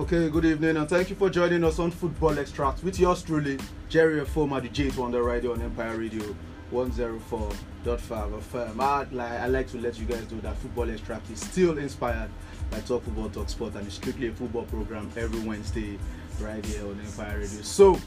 [0.00, 3.58] Okay, good evening, and thank you for joining us on Football Extract with yours truly,
[3.90, 6.34] Jerry Foma, the J on the radio on Empire Radio
[6.72, 7.52] 104.5
[7.84, 8.80] FM.
[8.80, 12.30] I'd like, I like to let you guys know that Football Extract is still inspired
[12.70, 15.98] by Talk Football, Talk Sport, and it's strictly a football program every Wednesday
[16.40, 17.60] right here on Empire Radio.
[17.60, 17.98] So,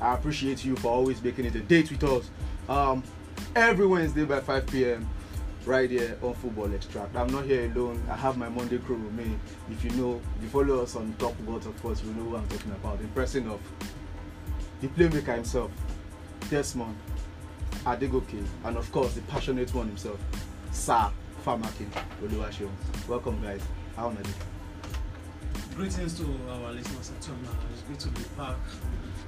[0.00, 2.30] I appreciate you for always making it a date with us.
[2.66, 3.02] Um,
[3.54, 5.06] every Wednesday by 5 p.m.
[5.64, 7.14] right here on Football Extract.
[7.16, 8.02] I'm not here alone.
[8.10, 9.36] I have my Monday crew with me.
[9.70, 12.36] If you know, if you follow us on Talk Football, of course, you know who
[12.36, 12.98] I'm talking about.
[12.98, 13.60] The of
[14.80, 15.70] the playmaker himself,
[16.50, 16.96] Desmond
[17.84, 20.18] Adegoke, and of course the passionate one himself,
[20.72, 21.10] Sir
[21.44, 21.86] Famaki
[22.22, 22.70] Oluwaseun.
[23.08, 23.60] Welcome, guys.
[23.96, 24.18] How are you?
[25.76, 27.28] Greetings to our listeners at
[27.72, 28.56] It's good to be back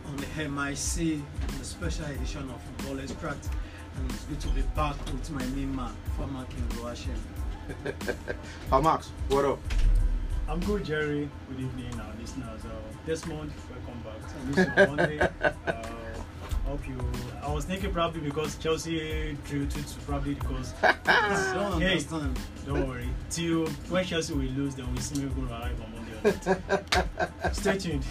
[0.06, 1.22] on the MIC,
[1.58, 3.48] the special edition of Football Extract.
[3.96, 7.18] And it's good to be back with my main man, Farmer King Roashem.
[8.70, 9.58] Famax, what up?
[10.48, 11.28] I'm good, Jerry.
[11.48, 12.64] Good evening, our listeners.
[12.64, 12.68] Uh,
[13.06, 14.30] Desmond, welcome back.
[14.30, 15.28] I miss you on Monday.
[16.64, 16.98] Uh, hope you.
[17.42, 20.72] I was thinking probably because Chelsea drew two, two probably because.
[20.82, 21.90] I don't Hey.
[21.92, 22.38] understand.
[22.66, 23.08] Don't worry.
[23.30, 27.52] Till when Chelsea will lose, then we see me going to arrive on Monday.
[27.52, 28.04] Stay tuned.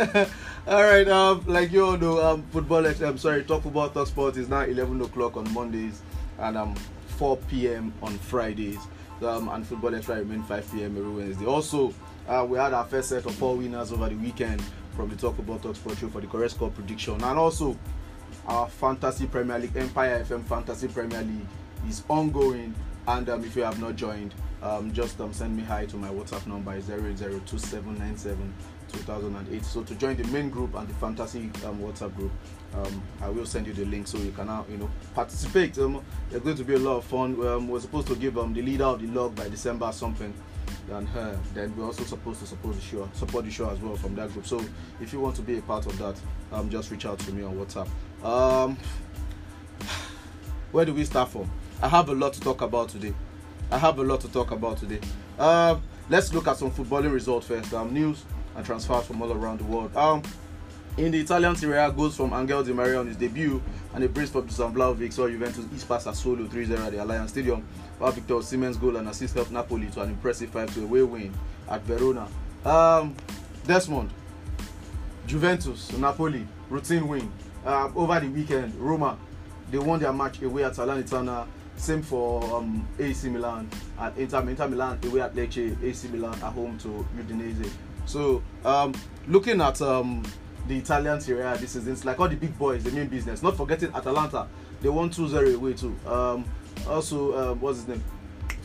[0.66, 2.86] all right, um, like you all know, um, football.
[2.86, 6.00] I'm sorry, talk football, talk sports is now 11 o'clock on Mondays
[6.38, 6.74] and um
[7.18, 7.92] 4 p.m.
[8.02, 8.78] on Fridays.
[9.20, 10.96] Um, and football extra remain 5 p.m.
[10.96, 11.44] every Wednesday.
[11.44, 11.92] Also,
[12.26, 14.62] uh, we had our first set of four winners over the weekend
[14.96, 17.76] from the Talk About Talk Sport Show for the correct score prediction, and also
[18.46, 21.46] our Fantasy Premier League, Empire FM Fantasy Premier League,
[21.86, 22.74] is ongoing.
[23.10, 26.10] And um, if you have not joined, um, just um, send me hi to my
[26.10, 29.64] WhatsApp number is 08027972008.
[29.64, 32.30] So to join the main group and the fantasy um, WhatsApp group,
[32.76, 35.76] um, I will send you the link so you can now you know participate.
[35.78, 37.44] Um, it's going to be a lot of fun.
[37.44, 40.32] Um, we're supposed to give um, the leader of the log by December something.
[40.88, 44.32] Then we're also supposed to support the show, support the show as well from that
[44.32, 44.46] group.
[44.46, 44.64] So
[45.00, 46.14] if you want to be a part of that,
[46.52, 47.88] um, just reach out to me on WhatsApp.
[48.24, 48.78] Um,
[50.70, 51.50] where do we start from?
[51.82, 53.14] I have a lot to talk about today.
[53.70, 55.00] I have a lot to talk about today.
[55.38, 57.72] Um, let's look at some footballing results first.
[57.72, 58.24] Um, news
[58.54, 59.96] and transfers from all around the world.
[59.96, 60.22] Um,
[60.98, 63.62] in the Italian Serie A, goals from Angel Di Maria on his debut
[63.94, 67.30] and a brace from Dusan Vlahovic saw Juventus East pass Sassuolo 3-0 at the Allianz
[67.30, 67.66] Stadium,
[67.98, 71.32] while Victor Osimhen's goal and assist helped Napoli to an impressive 5-2 away win
[71.70, 72.28] at Verona.
[72.64, 73.14] Um,
[73.66, 74.10] Desmond,
[75.26, 77.32] Juventus, Napoli, routine win.
[77.64, 79.16] Um, over the weekend, Roma,
[79.70, 81.46] they won their match away at Salernitana.
[81.80, 83.66] Same for um, AC Milan
[83.98, 87.70] and Inter, Inter Milan away at Lecce, AC Milan at home to Udinese.
[88.04, 88.92] So, um,
[89.26, 90.22] looking at um,
[90.68, 93.42] the Italian Serie A this season, it's like all the big boys, the main business.
[93.42, 94.46] Not forgetting Atalanta,
[94.82, 95.96] they won 2-0 away too.
[96.06, 96.44] Um,
[96.86, 98.04] also, um, what's his name?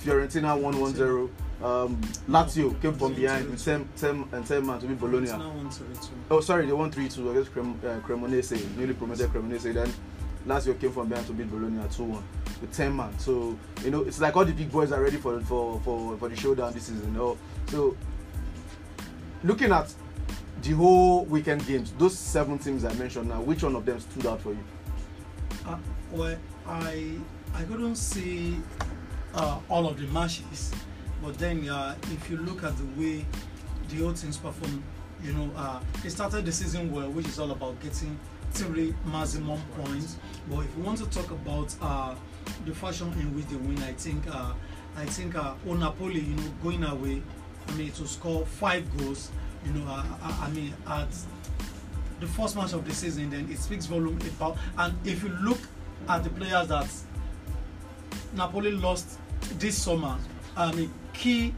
[0.04, 1.30] Fiorentina won 1-0.
[1.64, 1.96] Um,
[2.28, 5.24] Lazio came from behind with 10, 10, and 10 man to beat Bologna.
[5.24, 6.14] It's now one to two.
[6.30, 9.74] Oh, sorry, they won 3 2 against Crem- uh, Cremonese, newly promoted Cremonese.
[9.74, 9.90] Then
[10.46, 12.24] Lazio came from behind to beat Bologna 2 1
[12.62, 13.18] with 10 man.
[13.20, 16.30] So, you know, it's like all the big boys are ready for for for, for
[16.30, 17.14] the showdown this season.
[17.14, 17.38] Know?
[17.68, 17.98] So,
[19.44, 19.94] looking at
[20.62, 24.26] the whole weekend games, those seven teams I mentioned now, which one of them stood
[24.28, 24.64] out for you?
[25.68, 25.78] Uh,
[26.12, 27.18] well, I
[27.54, 28.58] I couldn't see
[29.34, 30.72] uh, all of the matches,
[31.24, 33.26] but then uh, if you look at the way
[33.90, 34.84] the whole teams perform,
[35.24, 38.18] you know, uh, they started the season well, which is all about getting
[38.56, 40.18] three maximum points.
[40.50, 42.16] But if you want to talk about uh,
[42.66, 44.54] the fashion in which they win, I think uh,
[44.98, 47.22] I think uh, Napoli, you know, going away,
[47.68, 49.32] I mean, to score five goals,
[49.66, 51.10] you know, I, I, I mean, at
[52.20, 54.58] the first match of the season, then it speaks volume about.
[54.78, 55.60] And if you look
[56.08, 56.90] at the players that
[58.36, 59.20] Napoli lost
[59.60, 60.18] this summer,
[60.56, 61.54] I mean, key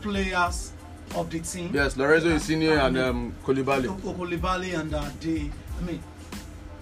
[0.00, 0.72] players
[1.14, 1.70] of the team.
[1.74, 3.86] Yes, Lorenzo Insigne and mean, um, Koulibaly.
[4.00, 6.02] Okolibali and uh, they, I mean,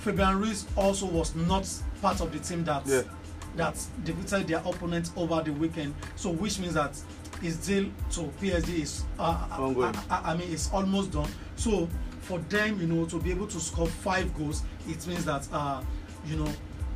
[0.01, 1.69] Fabian Ruiz also was not
[2.01, 3.03] part of the team that Yeah.
[3.57, 5.95] that defeated their opponents over the weekend.
[6.17, 6.97] So which means that
[7.43, 9.95] his deal to PSG is, uh, Ongoing.
[10.09, 11.29] I, I, I mean, it's almost done.
[11.57, 11.89] So
[12.23, 15.83] for them, you know, to be able to score five goals, it means that, uh,
[16.27, 16.49] you know,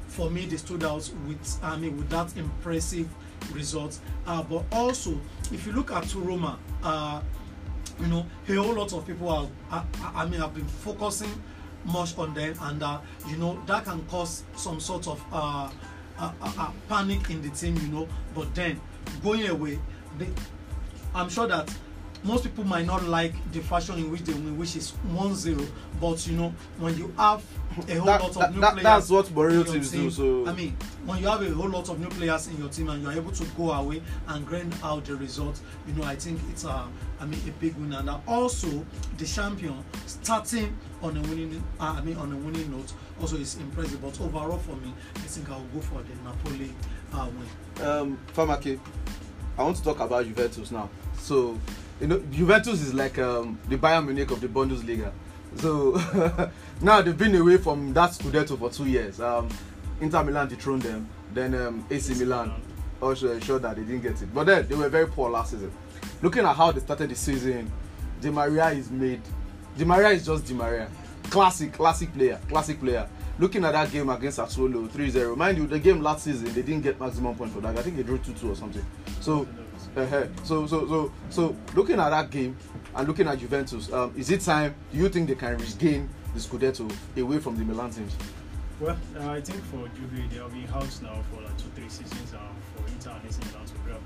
[0.06, 3.08] for me they stood out with, I mean, with that impressive
[3.52, 3.98] result.
[4.26, 5.18] Uh, but also,
[5.50, 7.20] if you look at Roma, uh,
[8.00, 9.84] you know a whole lot of people are I
[10.14, 11.30] I mean have been focusing
[11.84, 12.98] much on them and uh,
[13.28, 15.68] you know that can cause some sort of uh,
[16.18, 18.80] uh, uh, uh, panic in the team you know but then
[19.22, 19.78] going away
[20.18, 20.28] they,
[21.14, 21.72] i'm sure that
[22.22, 25.68] most people might not like the fashion in which they win, which is 1-0.
[26.00, 27.44] But you know, when you have
[27.86, 30.10] a whole That- lot of that- new that- players, that's what your teams do, team,
[30.10, 32.88] so- I mean, when you have a whole lot of new players in your team
[32.88, 36.40] and you're able to go away and grind out the result, you know, I think
[36.50, 36.86] it's a,
[37.20, 37.92] I mean, a big win.
[37.92, 38.84] And uh, also,
[39.18, 43.56] the champion starting on a winning, uh, I mean, on a winning note, also is
[43.56, 44.00] impressive.
[44.02, 46.72] But overall, for me, I think I'll go for the Napoli
[47.12, 47.86] uh, win.
[47.86, 48.78] um, Famake,
[49.56, 50.90] I want to talk about Juventus now.
[51.18, 51.58] So,
[52.00, 55.12] you know, Juventus is like um, the Bayern Munich of the Bundesliga.
[55.56, 55.92] So
[56.80, 59.20] now they've been away from that Scudetto for two years.
[59.20, 59.48] Um,
[60.00, 61.08] Inter Milan dethroned them.
[61.32, 62.52] Then um, AC Milan
[63.00, 64.34] also ensured that they didn't get it.
[64.34, 65.70] But then they were very poor last season.
[66.24, 67.70] Looking at how they started the season,
[68.18, 69.20] Di Maria is made.
[69.76, 70.88] Di Maria is just Di Maria.
[71.24, 73.06] Classic, classic player, classic player.
[73.38, 75.36] Looking at that game against Sassuolo 3-0.
[75.36, 77.76] Mind you, the game last season they didn't get maximum point for that.
[77.78, 78.82] I think they drew 2-2 or something.
[79.20, 79.46] So,
[79.98, 82.56] uh so, so, so, so, looking at that game
[82.96, 84.74] and looking at Juventus, um, is it time?
[84.92, 86.90] Do you think they can regain the Scudetto
[87.20, 88.16] away from the Milan teams?
[88.80, 92.32] Well, uh, I think for Juve, they'll be out now for like two, three seasons
[92.32, 94.00] um, for Inter and AC Milan to grab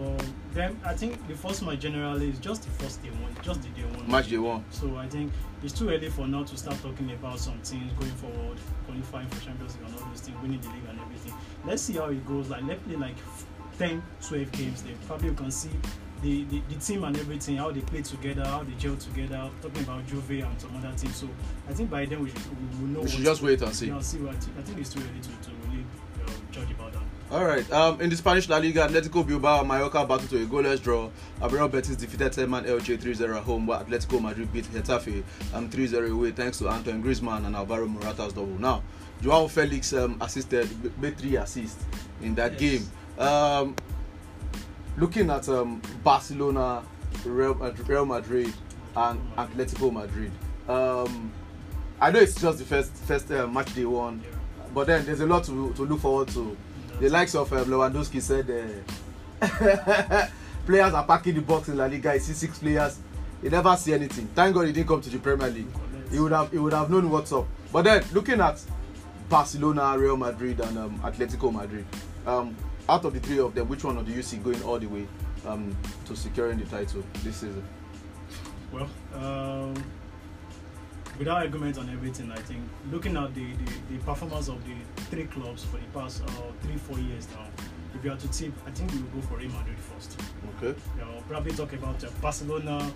[0.00, 0.24] But
[0.54, 3.68] then I think the first match generally is just the first day one, just the
[3.68, 4.10] day one.
[4.10, 4.64] Match day one.
[4.70, 5.30] So I think
[5.62, 8.56] it's too early for now to start talking about some things going forward,
[8.86, 11.34] qualifying for Champions League and all those things, winning the league and everything.
[11.66, 12.48] Let's see how it goes.
[12.48, 13.16] Like let's play like
[13.78, 14.82] 10, 12 games.
[14.82, 15.70] Then probably we can see
[16.22, 19.50] the, the, the team and everything, how they play together, how they gel together.
[19.60, 21.16] Talking about Juve and some other teams.
[21.16, 21.28] So
[21.68, 23.00] I think by then we, should, we will know.
[23.02, 23.88] We should just wait and see.
[23.88, 25.84] Yeah, see what I think it's too early to, to really
[26.24, 26.89] uh, judge about.
[27.30, 27.70] All right.
[27.70, 31.08] Um, in the Spanish La Liga, Atletico Bilbao and Mallorca battled to a goalless draw.
[31.48, 35.22] Real Betis defeated Telman LJ 3-0 at home, while Atletico Madrid beat Getafe
[35.54, 38.58] um, 3-0 away thanks to Antoine Griezmann and Alvaro Morata's double.
[38.58, 38.82] Now,
[39.22, 40.68] Joao Felix um, assisted,
[41.00, 41.84] made three assists
[42.20, 42.88] in that Yes.
[43.18, 43.24] game.
[43.24, 43.76] Um,
[44.96, 46.82] looking at um, Barcelona,
[47.24, 48.52] Real Madrid, Real Madrid,
[48.96, 50.32] and Atletico Madrid.
[50.68, 51.32] Um,
[52.00, 54.36] I know it's just the first first uh, match they won, Yeah.
[54.74, 56.56] but then there's a lot to, to look forward to.
[57.00, 58.84] The likes of um, Lewandowski said
[59.40, 60.26] uh,
[60.66, 62.12] players are packing the box in La Liga.
[62.12, 62.98] He sees six players.
[63.40, 64.28] He never see anything.
[64.34, 65.66] Thank God he didn't come to the Premier League.
[66.10, 67.46] He would have he would have known what's up.
[67.72, 68.62] But then looking at
[69.30, 71.86] Barcelona, Real Madrid, and um, Atletico Madrid,
[72.26, 72.54] um,
[72.86, 75.06] out of the three of them, which one do you see going all the way
[75.46, 75.74] um,
[76.04, 77.64] to securing the title this season?
[78.72, 79.82] Well, um,
[81.20, 84.74] without argument on everything, I think looking at the, the, the performance of the
[85.10, 86.30] three clubs for the past uh,
[86.62, 87.46] three, four years now,
[87.94, 90.18] if you are to tip, I think we will go for Real Madrid first.
[90.56, 90.74] Okay.
[90.96, 92.90] You know, probably talk about uh, Barcelona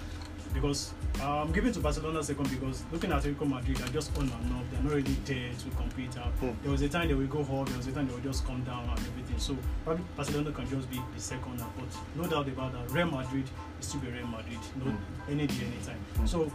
[0.52, 4.24] because uh, I'm giving to Barcelona second because looking at Atletico Madrid, they're just on
[4.24, 4.62] and off.
[4.70, 6.16] They're not really there to compete.
[6.18, 6.50] Uh, Hmm.
[6.62, 8.44] There was a time they will go up, there was a time they will just
[8.46, 9.38] come down and everything.
[9.38, 11.60] So probably Barcelona can just be the second.
[11.60, 13.44] uh, But no doubt about that, Real Madrid
[13.80, 14.58] is still be Real Madrid.
[14.76, 15.30] No, Hmm.
[15.32, 15.98] any day, anytime.
[16.16, 16.26] Hmm.
[16.26, 16.50] So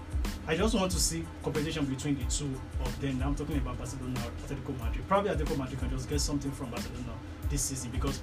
[0.48, 2.52] I just want to see competition between the two
[2.84, 3.22] of them.
[3.24, 5.08] I'm talking about Barcelona, Atletico Madrid.
[5.08, 7.14] Probably Atletico Madrid can just get something from Barcelona
[7.50, 8.22] this season because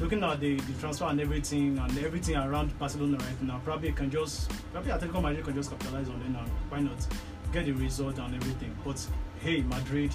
[0.00, 4.10] looking at the, the transfer and everything and everything around Barcelona right now, probably can
[4.10, 6.36] just probably Atletico Madrid can just capitalize on it and
[6.68, 7.06] why not
[7.52, 8.74] get the result and everything.
[8.84, 9.06] But
[9.40, 10.12] hey, Madrid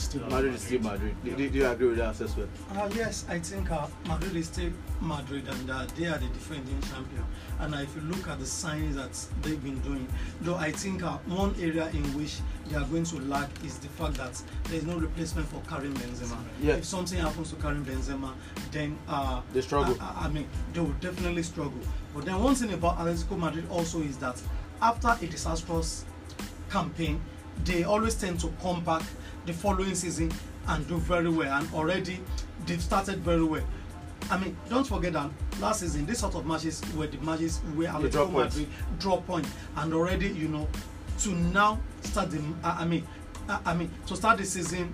[0.00, 1.14] still Madrid is still Madrid.
[1.24, 2.50] Do, do, do you agree with that assessment?
[2.74, 6.80] Uh, yes, I think uh, Madrid is still Madrid and uh, they are the defending
[6.82, 7.24] champion.
[7.60, 9.12] And uh, if you look at the signs that
[9.42, 10.06] they've been doing,
[10.42, 13.88] though I think uh, one area in which they are going to lack is the
[13.88, 16.38] fact that there is no replacement for Karim Benzema.
[16.60, 16.74] Yeah.
[16.74, 18.32] If something happens to Karim Benzema,
[18.70, 19.96] then uh, They struggle.
[20.00, 21.80] I, I- I mean, they will definitely struggle.
[22.14, 24.40] But then one thing about Atletico Madrid also is that
[24.82, 26.04] after a disastrous
[26.70, 27.20] campaign,
[27.64, 29.02] they always tend to come back
[29.46, 30.32] the following season
[30.68, 31.52] and do very well.
[31.52, 32.20] And already
[32.66, 33.64] they've started very well.
[34.30, 37.88] I mean, don't forget that last season, this sort of matches were the matches where
[37.88, 38.56] Atletico points.
[38.56, 39.46] Madrid drop point,
[39.76, 40.68] and already you know
[41.20, 42.42] to now start the.
[42.62, 43.06] I I mean,
[43.48, 44.92] I I mean to start the season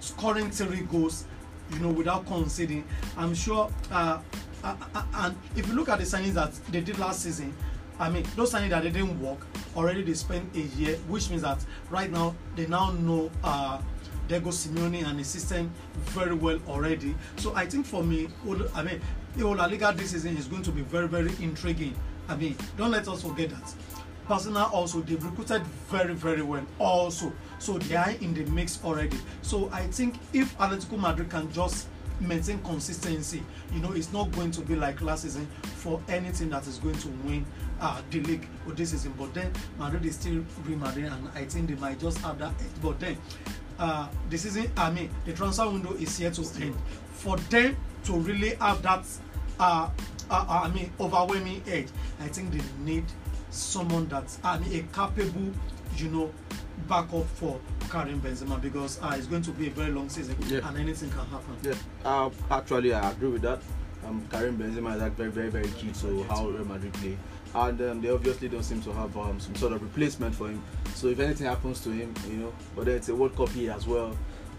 [0.00, 1.24] scoring three goals,
[1.72, 2.84] you know, without conceding.
[3.16, 3.70] I'm sure.
[3.90, 4.20] Uh,
[4.62, 7.54] uh, uh, and if you look at the signings that they did last season,
[7.98, 9.46] I mean, those signings that they didn't work
[9.76, 13.80] already they spent a year, which means that right now they now know uh,
[14.28, 15.70] Diego Simeone and his system
[16.06, 17.14] very well already.
[17.36, 18.28] So I think for me,
[18.74, 19.00] I mean,
[19.36, 21.94] the La Liga this season is going to be very, very intriguing.
[22.28, 23.74] I mean, don't let us forget that.
[24.26, 29.18] Barcelona also they've recruited very very well also so they are in the mix already
[29.42, 31.88] so I think if Atletico Madrid can just
[32.20, 33.42] maintain consistency
[33.74, 36.96] you know it's not going to be like last season for anything that is going
[37.00, 37.44] to win
[37.80, 41.44] uh, the league or this season but then Madrid is still Real Madrid and I
[41.44, 42.82] think they might just have that edge.
[42.82, 43.16] but then
[43.78, 46.76] uh, the season I mean the transfer window is here to end
[47.12, 49.04] for them to really have that
[49.58, 49.88] uh,
[50.30, 51.88] uh, I mean, overwhelming edge.
[52.20, 53.04] I think they need
[53.50, 55.52] someone that's I mean, a capable,
[55.96, 56.32] you know,
[56.88, 60.66] backup for Karim Benzema because uh, it's going to be a very long season Yeah.
[60.68, 61.56] and anything can happen.
[61.62, 63.60] Yeah, uh, actually, I agree with that.
[64.06, 67.16] Um, Karim Benzema is like very, very, very key to how Real Madrid play,
[67.54, 70.62] and um, they obviously don't seem to have um, some sort of replacement for him.
[70.94, 73.72] So if anything happens to him, you know, but then it's a World Cup year
[73.72, 74.16] as well.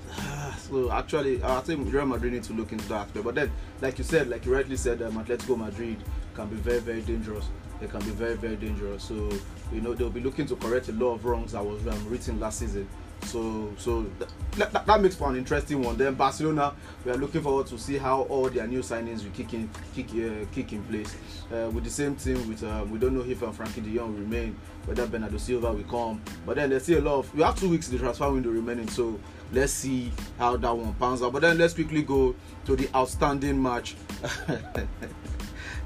[0.58, 3.10] so actually, I think Real Madrid need to look into that.
[3.14, 5.98] But then, like you said, like you rightly said, um, Atletico Madrid
[6.34, 7.48] can be very, very dangerous.
[7.82, 9.04] They can be very, very dangerous.
[9.04, 9.30] So
[9.74, 12.40] you know they'll be looking to correct a lot of wrongs that was um, written
[12.40, 12.88] last season.
[13.24, 15.98] So so th- that, that makes for an interesting one.
[15.98, 19.54] Then Barcelona, we are looking forward to see how all their new signings will kick
[19.54, 21.16] in kick uh, kick in place.
[21.52, 24.14] Uh, with the same team, with um, we don't know if um, Frenkie De Jong
[24.14, 24.56] will remain,
[24.86, 26.22] whether Bernardo Silva will come.
[26.46, 28.88] But then there's still a lot of we have two weeks the transfer window remaining.
[28.88, 29.20] So
[29.52, 31.34] let's see how that one pans out.
[31.34, 33.96] But then let's quickly go to the outstanding match.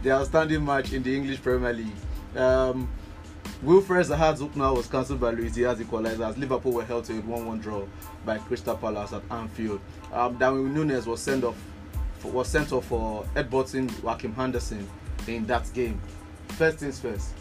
[0.03, 1.95] the outstanding match in the English Premier League.
[2.35, 2.89] Um,
[3.61, 7.21] Wilfred Zaha's opener was cancelled by Luis Diaz equalizer as Liverpool were held to a
[7.21, 7.83] 1-1 draw
[8.25, 9.81] by Crystal Palace at Anfield.
[10.13, 11.57] Um, Darwin Nunez was sent off
[12.19, 14.87] for, was sent off for headbutting Joachim Andersen
[15.27, 15.99] in that game.
[16.49, 17.33] First things first,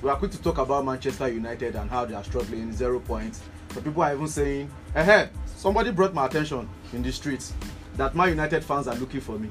[0.00, 3.42] we are quick to talk about Manchester United and how they are struggling, zero points.
[3.74, 7.52] So people are even saying, "Eh, somebody brought my attention in the streets
[7.96, 9.50] that my United fans are looking for me."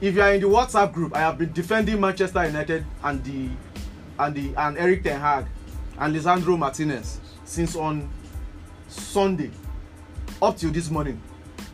[0.00, 3.50] If you are in the WhatsApp group, I have been defending Manchester United and the
[4.20, 5.46] and the and Eric Ten Hag
[5.98, 8.08] and Lisandro Martinez since on
[8.88, 9.50] Sunday
[10.40, 11.20] up till this morning.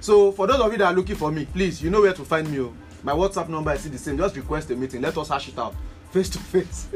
[0.01, 2.25] So for those of you that are looking for me, please, you know where to
[2.25, 2.61] find me.
[2.61, 2.73] oh.
[3.03, 4.17] My WhatsApp number is the same.
[4.17, 5.01] Just request a meeting.
[5.01, 5.75] Let us hash it out
[6.17, 6.89] face to face.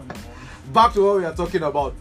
[0.72, 1.94] Back to what we are talking about.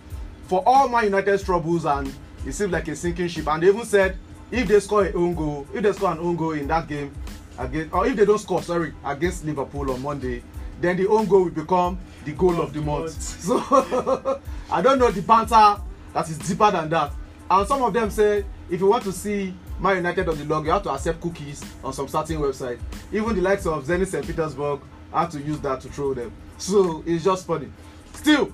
[0.48, 2.14] For all my United's troubles and
[2.46, 3.48] it seems like a sinking ship.
[3.48, 4.18] And they even said
[4.52, 7.12] if they score an own goal, if they score an own goal in that game
[7.58, 10.44] against, or if they don't score, sorry, against Liverpool on Monday,
[10.82, 13.22] then the own goal will become the goal of the month.
[13.22, 13.58] So
[14.72, 15.82] I don't know the banter
[16.14, 17.14] that is deeper than that.
[17.50, 20.66] And some of them say if you want to see Man United on the log,
[20.66, 22.80] you have to accept cookies on some certain website.
[23.12, 24.26] Even the likes of Zenit St.
[24.26, 24.82] Petersburg
[25.14, 26.32] have to use that to throw them.
[26.58, 27.68] So it's just funny.
[28.14, 28.54] Still,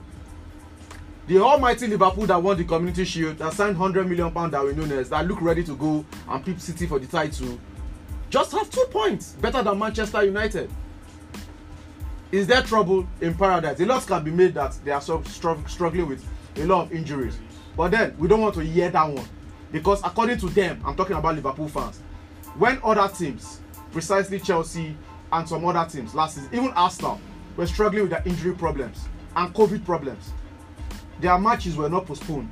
[1.28, 5.10] the almighty Liverpool that won the Community Shield, that signed 100 million pound Darwin Nunes,
[5.10, 7.60] that look ready to go and peep City for the title,
[8.30, 10.72] just have two points better than Manchester United.
[12.32, 13.80] Is there trouble in paradise?
[13.80, 16.24] A lot can be made that they are so strugg- struggling with
[16.58, 17.38] a lot of injuries.
[17.76, 19.26] But then we don't want to hear that one
[19.72, 22.00] because according to them, I'm talking about Liverpool fans.
[22.56, 24.96] When other teams, precisely Chelsea
[25.32, 27.20] and some other teams last season, even Arsenal,
[27.56, 30.32] were struggling with their injury problems and COVID problems,
[31.20, 32.50] their matches were not postponed.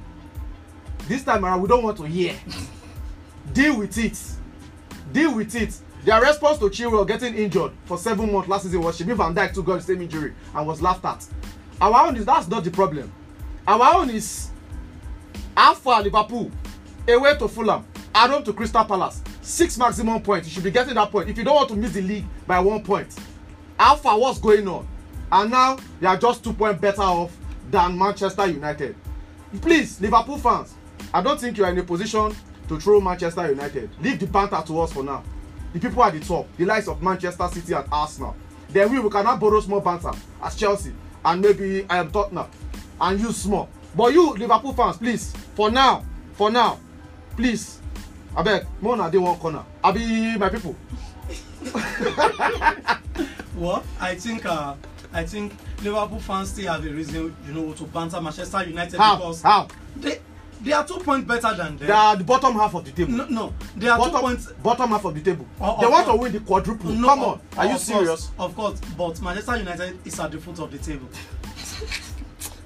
[1.08, 2.36] This time around, we don't want to hear.
[3.54, 4.20] Deal with it.
[5.14, 5.78] Deal with it.
[6.08, 9.54] Their response to Chilwell getting injured for seven months last season was Shimi Van Dijk
[9.54, 11.28] too got the same injury and was laughed at.
[11.82, 13.12] Our own is that's not the problem.
[13.68, 14.50] Our own is
[15.58, 16.50] how far Liverpool
[17.10, 17.86] away to Fulham,
[18.16, 20.48] at home to Crystal Palace, six maximum points.
[20.48, 22.62] You should be getting that point if you don't want to miss the league by
[22.62, 23.14] one point.
[23.78, 24.88] How far what's going on?
[25.30, 27.36] And now they are just two points better off
[27.70, 28.96] than Manchester United.
[29.60, 30.74] Please, Liverpool fans,
[31.14, 32.34] I don't think you are in a position
[32.70, 33.90] to throw Manchester United.
[34.02, 35.22] Leave the banter to us for now.
[35.80, 38.36] The people at the top, the likes of Manchester City and Arsenal.
[38.70, 40.10] Then we, we cannot borrow small banter
[40.42, 40.92] as Chelsea
[41.24, 42.48] and maybe I am Tottenham
[43.00, 43.70] and use small.
[43.96, 46.04] But you, Liverpool fans, please, for now,
[46.34, 46.80] for now,
[47.36, 47.80] please,
[48.36, 49.64] abeg, more na dey one corner.
[49.84, 50.76] Abi my people.
[53.56, 54.74] Well, I think uh,
[55.14, 55.54] I think
[55.84, 59.16] Liverpool fans still have a reason, you know, to banter Manchester United How?
[59.18, 59.68] because How?
[59.96, 60.22] they
[60.62, 61.88] they are two points better than them.
[61.88, 63.12] They are the bottom half of the table.
[63.14, 64.52] no, no, they are two bottom, points.
[64.64, 65.46] bottom half of the table.
[65.62, 66.22] Oh, they of want to course.
[66.24, 66.90] win the quadruple.
[66.92, 68.08] No, Come on, are you of serious?
[68.08, 71.08] Course, of course, but Manchester United is at the foot of the table.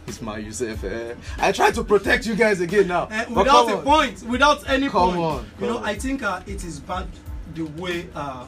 [0.08, 0.84] It's my Yusuf.
[0.84, 1.14] Eh?
[1.38, 3.08] I try to protect you guys again now.
[3.12, 3.84] Eh, without come a on.
[3.84, 5.18] point, without any Come point.
[5.20, 5.90] on, you know, come on.
[5.90, 7.08] I think uh, it is bad
[7.54, 8.46] the way uh,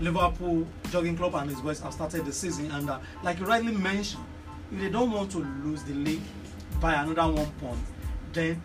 [0.00, 3.72] Liverpool jogging club and his boys have started the season, and uh, like you rightly
[3.72, 4.24] mentioned,
[4.72, 6.22] if they don't want to lose the league
[6.80, 7.78] by another one point,
[8.34, 8.60] then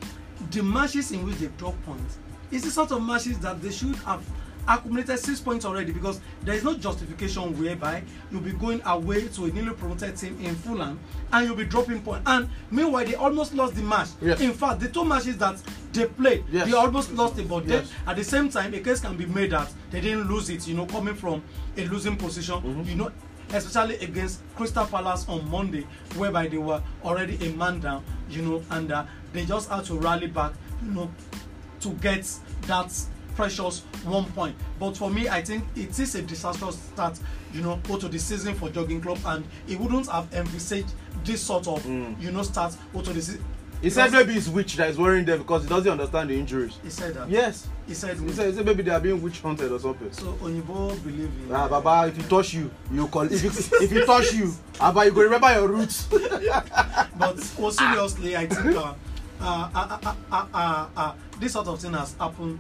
[0.51, 2.17] the matches in which they drop points
[2.51, 4.21] is the sort of matches that they should have
[4.67, 9.45] accumulated six points already because there is no justification whereby you'll be going away to
[9.45, 10.99] a newly promoted team in Fulham
[11.31, 14.39] and you'll be dropping points and meanwhile they almost lost the match Yes.
[14.41, 15.59] in fact the two matches that
[15.93, 16.67] they played Yes.
[16.67, 17.91] they almost lost it but then Yes.
[18.05, 20.75] at the same time a case can be made that they didn't lose it you
[20.75, 21.41] know coming from
[21.77, 22.83] a losing position Mm-hmm.
[22.83, 23.11] you know
[23.51, 28.61] especially against Crystal Palace on Monday whereby they were already a man down you know
[28.69, 31.09] and uh, they just had to rally back you know
[31.81, 32.29] to get
[32.67, 32.91] that
[33.35, 34.53] precious one point.
[34.79, 37.17] But for me, I think it is a disastrous start,
[37.53, 40.91] you know, to the season for jogging club, and it wouldn't have envisaged
[41.23, 42.21] this sort of, Mm.
[42.21, 43.43] you know, start to the season.
[43.81, 46.77] He said maybe it's witch that is worrying them because he doesn't understand the injuries.
[46.83, 47.29] He said that.
[47.29, 47.65] Yes.
[47.87, 48.19] He said.
[48.19, 50.11] He said, he said maybe they are being witch hunted or something.
[50.11, 51.55] so Onyibo believe in.
[51.55, 53.21] Ah, Baba, if he touch you, you call.
[53.31, 53.47] If he,
[53.85, 56.07] if he touch you, Baba, you go remember your roots.
[56.11, 58.93] but oh, seriously, I think uh,
[59.41, 62.59] uh, uh, uh, uh, uh, uh, this sort of thing has happened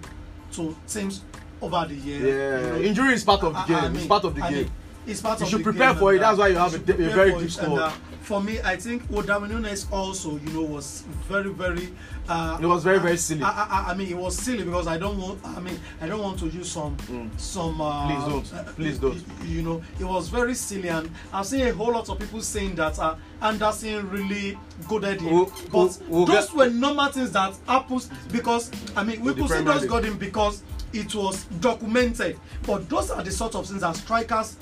[0.53, 1.21] to teams
[1.61, 2.19] over the year.
[2.19, 2.79] Yeah, you know.
[2.89, 3.95] injury is part of the I- I- game.
[3.97, 4.63] It's part of the I game.
[4.63, 4.71] mean,
[5.07, 5.51] it's part of the game.
[5.51, 6.19] You of should prepare for it.
[6.19, 7.91] That's why you uh, have a a very deep it.
[8.29, 11.89] For me, I think Odawa Nunes also, you know, was very, very.
[12.27, 13.41] Uh, It was very, very silly.
[13.41, 15.39] I, I, I mean, it was silly because I don't want.
[15.43, 17.27] I mean, I don't want to use some, Mm.
[17.39, 17.81] some.
[17.81, 18.53] Uh, Please don't.
[18.53, 19.23] uh, Please don't.
[19.47, 22.75] You, know, it was very silly, and I've seen a whole lot of people saying
[22.75, 25.33] that uh, Anderson really goaded him.
[25.33, 29.33] We'll- but we'll- we'll those get- were normal things that happens because I mean, we
[29.33, 30.61] could say Premier those got him because
[30.93, 32.39] it was documented.
[32.67, 34.57] But those are the sort of things that strikers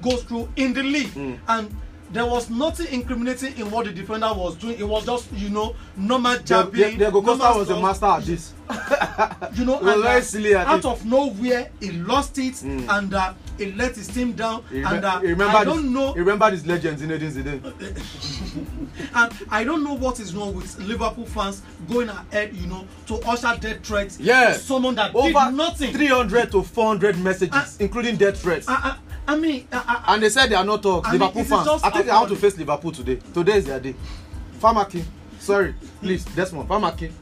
[0.00, 1.38] goes through in the league Mm.
[1.48, 1.74] and
[2.10, 5.74] there was nothing incriminating in what the defender was doing it was just you know
[5.96, 8.54] normal jabbing Diego Costa was a master at this.
[9.54, 10.84] you know and, uh, silly at out it.
[10.84, 12.88] of nowhere he lost it Mm.
[12.98, 15.90] and uh, he let his team down He, and uh, he remember i don't this,
[15.90, 19.08] know He remember this legend Zinedine Zidane.
[19.14, 23.14] and i don't know what is wrong with liverpool fans going ahead you know to
[23.26, 24.52] usher death threats Yeah.
[24.52, 27.66] to someone that Over did nothing 300 to 400 messages, Ah.
[27.80, 28.68] including death threats.
[28.68, 28.96] I, I,
[29.28, 30.84] I mean I, I, and they said they are not.
[30.86, 31.68] I mean, Liverpool is fans.
[31.84, 33.16] I think they want to face Liverpool today.
[33.34, 33.94] Today is their day.
[34.58, 35.04] Farmer King.
[35.38, 36.66] Sorry, please, Desmond.
[36.66, 37.14] Farmer King.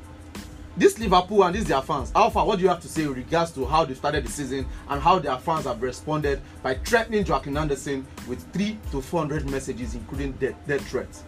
[0.77, 2.13] This Liverpool and these their fans.
[2.15, 4.67] Alpha, what do you have to say in regards to how they started the season
[4.89, 9.95] and how their fans have responded by threatening Joaquin Anderson with three to 400 messages,
[9.95, 11.25] including death, death threats?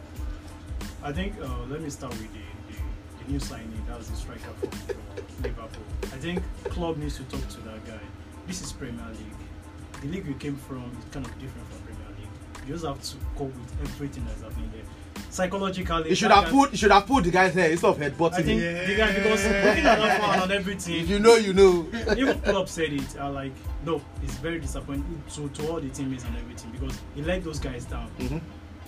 [1.03, 2.39] I think uh, let me start with the,
[2.73, 3.83] the, the new signing.
[3.89, 4.71] That was the striker from
[5.43, 5.83] Liverpool.
[6.03, 8.01] I think club needs to talk to that guy.
[8.47, 9.49] This is Premier League.
[10.03, 12.67] The league we came from is kind of different from Premier League.
[12.69, 14.83] You just have to cope with everything that's happening there.
[15.31, 18.35] Psychologically, You should have put you should have put the guy's hair instead of headbutting
[18.35, 18.89] I think him.
[18.89, 20.95] the guy because looking at that and everything.
[21.01, 21.87] If you know, you know.
[22.17, 23.53] even club said it are like
[23.85, 27.59] no it's very disappointing to, to all the teammates and everything because he let those
[27.59, 28.41] guys down Mhm.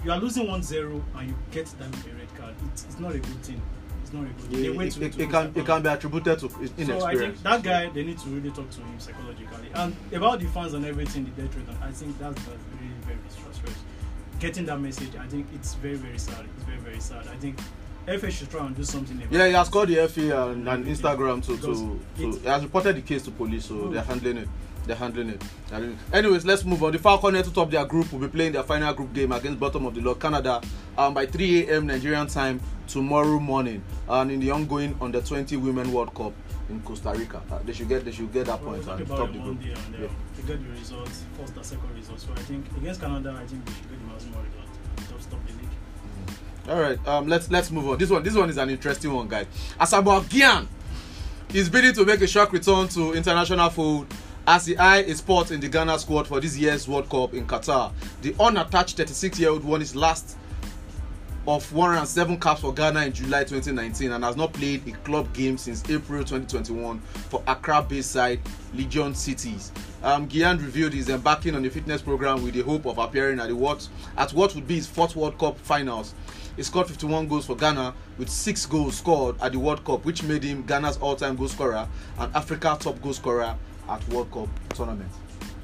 [0.04, 3.18] you are losing 1-0 and you get them a red card it's, it's not a
[3.18, 3.60] good thing
[4.12, 6.38] it's not thing they It, it, to, it, to it can it can be attributed
[6.40, 9.70] to so I think that guy they need to really talk to him psychologically.
[9.74, 13.18] And about the fans and everything the death rate I think that's, that's really very
[13.28, 13.76] disastrous
[14.38, 16.44] getting that message I think it's very very sad.
[16.56, 17.26] It's very very sad.
[17.28, 17.58] I think
[18.06, 20.86] FA should try and do something about Yeah, he has called the FA and, and
[20.86, 23.88] Instagram to, to, to it- he has reported the case to police, so Oh.
[23.90, 24.48] they're handling it.
[24.86, 25.40] They're handling it.
[25.68, 26.14] They're handling it.
[26.16, 26.92] Anyways, let's move on.
[26.92, 29.86] The Falcons to top their group will be playing their final group game against bottom
[29.86, 30.60] of the log Canada
[30.98, 31.86] um, by 3 a.m.
[31.86, 36.32] Nigerian time tomorrow morning, and in the ongoing under 20 Women World Cup
[36.68, 37.40] in Costa Rica.
[37.50, 39.60] Uh, they should get they should get that Well, point and top the group.
[39.60, 40.08] And uh, Yeah.
[40.36, 42.24] they get the results, first and second results.
[42.24, 45.40] So I think against Canada, I think we should get the maximum result and stop
[45.46, 46.68] the league.
[46.68, 47.98] All right, um, let's let's move on.
[47.98, 49.46] This one, this one is an interesting one, guys.
[49.80, 50.66] Asamoah Gyan
[51.54, 54.06] is bidding to make a shock return to international fold
[54.46, 57.46] as he eye a spot in the Ghana squad for this year's World Cup in
[57.46, 57.92] Qatar.
[58.22, 60.36] The unattached 36-year-old won his last
[61.46, 65.56] of 107 caps for Ghana in July 2019 and has not played a club game
[65.56, 68.40] since April 2021 for Accra-based side
[68.74, 69.72] Legon Cities.
[70.02, 73.48] Um, Gyan revealed he's embarking on a fitness program with the hope of appearing at
[73.48, 76.14] the what at what would be his fourth World Cup finals.
[76.56, 80.22] He scored 51 goals for Ghana with six goals scored at the World Cup, which
[80.22, 83.56] made him Ghana's all-time goal scorer and Africa top goal scorer
[83.90, 85.10] at World Cup tournament.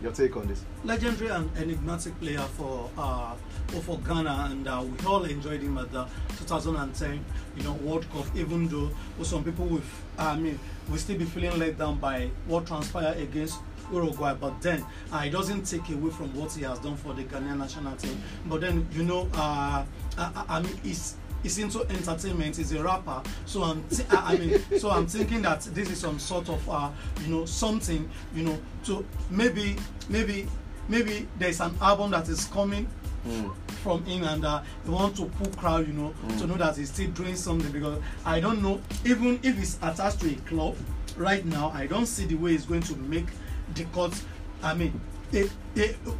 [0.02, 0.62] Your take on this?
[0.84, 3.34] legendary and enigmatic player for uh,
[3.82, 6.06] for Ghana, and uh, we all enjoyed him at the
[6.38, 7.24] 2010
[7.56, 8.26] you know World Cup.
[8.36, 8.90] Even though
[9.22, 9.84] some people with
[10.18, 10.58] I mean
[10.90, 13.58] we still be feeling let down by what transpired against
[13.90, 17.24] Uruguay, but then uh, it doesn't take away from what he has done for the
[17.24, 18.20] Ghanaian national team.
[18.46, 19.84] But then you know, uh,
[20.18, 22.56] I, I mean, he's he's into entertainment.
[22.56, 26.48] He's a rapper, so I'm I mean, so I'm thinking that this is some sort
[26.48, 26.90] of uh,
[27.24, 29.76] you know something you know to maybe
[30.08, 30.46] maybe
[30.88, 32.88] maybe there's an album that is coming
[33.26, 33.52] Mm.
[33.82, 36.38] from him and uh, he want to pull crowd you know Mm.
[36.38, 40.20] to know that he's still doing something because i don't know even if he's attached
[40.20, 40.76] to a club
[41.16, 43.26] right now i don't see the way he's going to make
[43.74, 44.14] the cut
[44.62, 44.92] i mean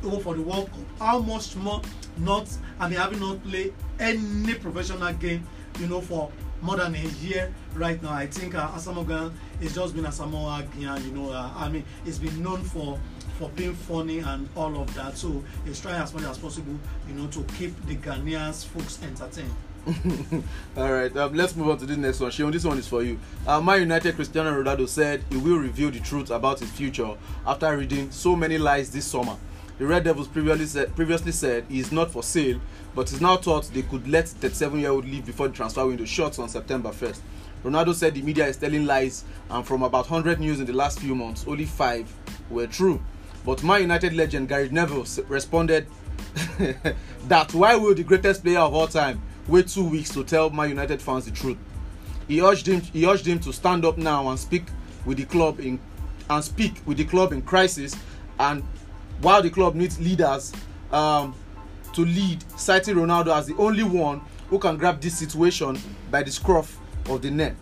[0.05, 1.81] oh, for the world cup how much more
[2.19, 2.49] not
[2.81, 5.47] i mean having not played any professional game
[5.79, 6.31] you know for
[6.63, 11.05] more than a year right now i think uh, asamoah is just been asamoah Gyan,
[11.05, 12.99] you know uh, i mean he's been known for
[13.39, 17.15] for being funny and all of that so he's trying as much as possible you
[17.15, 19.55] know to keep the ghanaians folks entertained
[20.77, 22.33] All right, um, let's move on to the next one.
[22.33, 23.21] Shion, this one is for you.
[23.47, 27.15] Uh, Man United Cristiano Ronaldo said he will reveal the truth about his future
[27.47, 29.37] after reading so many lies this summer.
[29.79, 32.59] The Red Devils previously said, previously said he is not for sale,
[32.95, 36.39] but is now thought they could let the 37-year-old leave before the transfer window shuts
[36.39, 37.21] on September 1st.
[37.63, 41.01] Ronaldo said the media is telling lies, and from about 100 news in the last
[41.01, 42.11] few months, only five
[42.49, 43.03] were true.
[43.45, 45.87] But Man United legend Gary Neville responded
[47.29, 50.71] that why will the greatest player of all time wait two weeks to tell Man
[50.71, 51.59] United fans the truth?
[52.29, 52.81] He urged him.
[52.81, 54.65] He urged him to stand up now and speak
[55.05, 55.79] with the club in
[56.29, 57.95] and speak with the club in crisis,
[58.41, 58.65] and
[59.21, 60.53] while the club needs leaders
[60.93, 61.35] um,
[61.93, 65.79] to lead, citing Ronaldo as the only one who can grab this situation
[66.11, 67.55] by the scruff of the neck.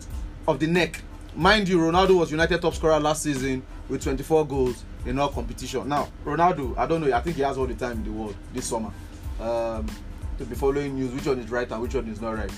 [0.47, 1.01] Of the neck,
[1.35, 5.87] mind you, Ronaldo was United top scorer last season with 24 goals in all competition.
[5.87, 7.15] Now, Ronaldo, I don't know.
[7.15, 8.91] I think he has all the time in the world this summer
[9.39, 9.87] um,
[10.37, 11.11] to be following news.
[11.11, 12.51] Which one is right and which one is not right?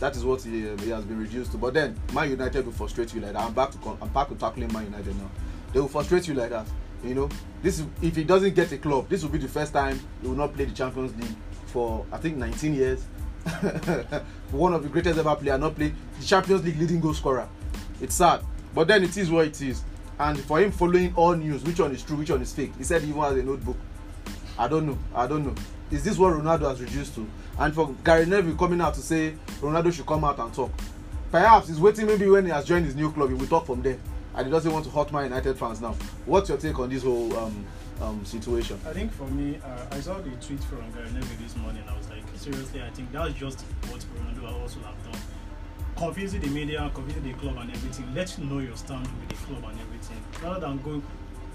[0.00, 1.58] That is what he, uh, he has been reduced to.
[1.58, 3.42] But then, Man United will frustrate you like that.
[3.42, 5.30] I'm back to I'm back to tackling Man United now.
[5.72, 6.66] They will frustrate you like that.
[7.04, 7.28] You know,
[7.62, 10.28] this is, if he doesn't get a club, this will be the first time he
[10.28, 11.36] will not play the Champions League
[11.66, 13.04] for I think 19 years.
[14.52, 17.48] One of the greatest ever player not play the Champions League leading goal scorer.
[18.00, 18.42] It's sad,
[18.74, 19.82] but then it is what it is.
[20.18, 22.84] And for him following all news, which one is true, which one is fake, he
[22.84, 23.76] said he even has a notebook.
[24.58, 24.98] I don't know.
[25.14, 25.54] I don't know.
[25.90, 27.28] Is this what Ronaldo has reduced to?
[27.58, 30.70] And for Gary Neville coming out to say Ronaldo should come out and talk.
[31.30, 33.82] Perhaps he's waiting maybe when he has joined his new club, he will talk from
[33.82, 33.98] there.
[34.36, 35.94] And he doesn't want to hurt my United fans now.
[36.26, 37.66] What's your take on this whole um,
[38.00, 38.80] um, situation?
[38.86, 41.84] I think for me, uh, I saw the tweet from Gary Neville this morning.
[41.88, 45.20] I was like, seriously, I think that's just what Ronaldo also have done.
[45.96, 48.12] Confusing the media, confusing the club and everything.
[48.12, 50.20] Let you know your stand with the club and everything.
[50.42, 51.02] Rather than going,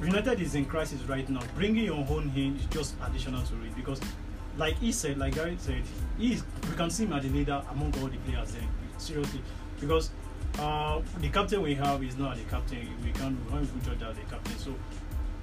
[0.02, 1.42] United is in crisis right now.
[1.56, 4.00] Bringing your own in is just additional to it because,
[4.58, 5.84] like he said, like Gary said,
[6.18, 6.44] he is.
[6.70, 8.54] We can see him as the leader among all the players.
[8.54, 8.66] Then
[8.98, 9.42] seriously,
[9.82, 10.12] because
[10.58, 12.88] uh, the captain we have is not the captain.
[13.04, 14.58] We can't we can't even judge out the captain.
[14.58, 14.76] So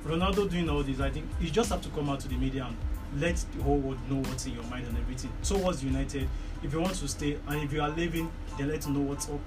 [0.05, 2.65] Ronaldo doing all this, I think you just have to come out to the media
[2.67, 2.77] and
[3.21, 5.33] let the whole world know what's in your mind and everything.
[5.43, 6.29] Towards United,
[6.63, 9.41] if you want to stay and if you are leaving, then let know what's up.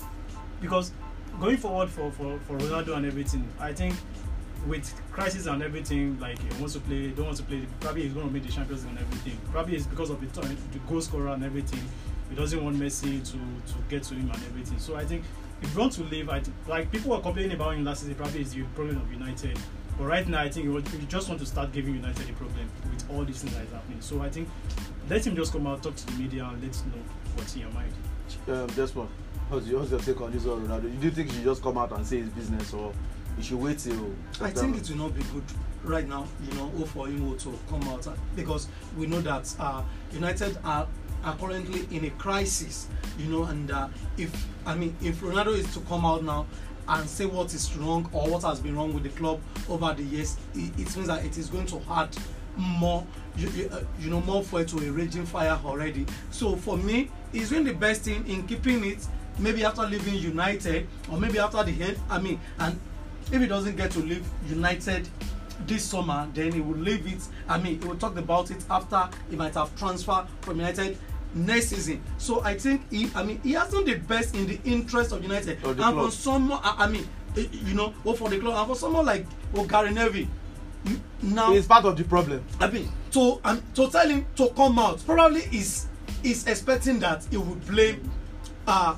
[0.62, 0.92] Because
[1.40, 3.96] going forward for, for, for Ronaldo and everything, I think
[4.68, 8.14] with crisis and everything, like he wants to play, don't want to play, probably he's
[8.14, 9.38] going to make the Champions and everything.
[9.52, 11.82] Probably it's because of the, the goal scorer and everything.
[12.30, 14.80] He doesn't want Messi to, to get to him and everything.
[14.80, 15.24] So I think
[15.62, 18.42] if you want to leave, I like people were complaining about him last season, probably
[18.42, 19.58] it's the problem of United.
[19.98, 23.10] But right now, I think you just want to start giving United a problem with
[23.12, 24.00] all these things that is happening.
[24.02, 24.48] So I think
[25.10, 27.02] let him just come out, talk to the media, and let us know
[27.36, 27.92] what's in your mind.
[28.48, 29.10] Um, this one.
[29.50, 31.00] What's your, what's your take on this one, Ronaldo?
[31.00, 32.94] Do you think he should just come out and say his business or
[33.40, 34.14] he should wait till.
[34.42, 35.44] I think it will not be good
[35.84, 38.68] right now, you know, or for him to come out because
[38.98, 40.86] we know that uh, United are
[41.24, 44.32] are currently in a crisis, you know, and uh, if
[44.66, 46.46] I mean if Ronaldo is to come out now
[46.88, 50.04] and say what is wrong or what has been wrong with the club over the
[50.04, 52.16] years, it, it means that it is going to hurt
[52.58, 53.06] more,
[53.38, 56.06] you, you, uh, you know, more fuel to a raging fire already.
[56.32, 59.06] So for me, he's doing the best thing in keeping it.
[59.38, 61.98] Maybe after leaving United, or maybe after the end.
[62.10, 62.78] I mean, and
[63.32, 65.08] if he doesn't get to leave United
[65.66, 67.22] this summer, then he will leave it.
[67.48, 70.98] I mean, he will talk about it after he might have transferred from United
[71.34, 72.02] next season.
[72.18, 75.22] So I think he, I mean, he has done the best in the interest of
[75.24, 75.64] United.
[75.64, 75.96] And club.
[75.96, 79.06] for someone, I, I mean, eh, you know, or for the club, and for someone
[79.06, 80.28] like oh, Gary Neville,
[81.22, 82.44] now It's part of the problem.
[82.60, 85.88] I mean, to um, to tell him to come out, probably is
[86.24, 88.10] is expecting that he will blame
[88.68, 88.96] uh,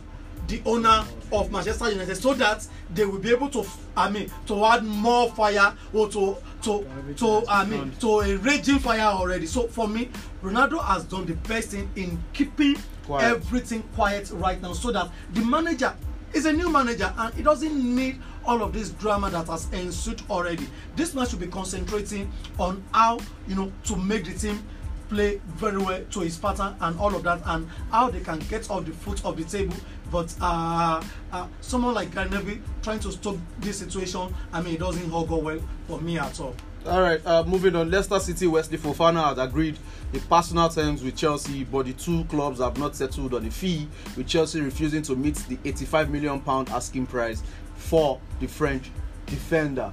[0.47, 4.65] the owner of Manchester United so that they will be able to, I mean, to
[4.65, 6.85] add more fire or to to
[7.17, 9.45] to I mean to a raging fire already.
[9.45, 10.09] So for me,
[10.43, 12.75] Ronaldo has done the best thing in keeping
[13.05, 13.35] Quiet.
[13.35, 15.93] everything quiet right now, so that the manager
[16.33, 20.21] is a new manager and he doesn't need all of this drama that has ensued
[20.29, 20.67] already.
[20.95, 24.63] This man should be concentrating on how you know to make the team
[25.09, 28.69] play very well to his pattern and all of that and how they can get
[28.69, 29.75] off the foot of the table
[30.11, 35.11] but uh, uh, someone like Gary trying to stop this situation I mean it doesn't
[35.11, 37.91] all go well for me at all All right, uh, moving on.
[37.91, 39.77] Leicester City, Wesley Fofana has agreed
[40.13, 43.87] in personal terms with Chelsea, but the two clubs have not settled on the fee,
[44.17, 47.43] with Chelsea refusing to meet the 85 million pound asking price
[47.75, 48.89] for the French
[49.27, 49.91] defender.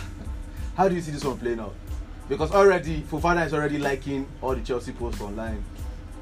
[0.76, 1.74] How do you see this one playing out?
[2.28, 5.64] Because already Fofana is already liking all the Chelsea posts online.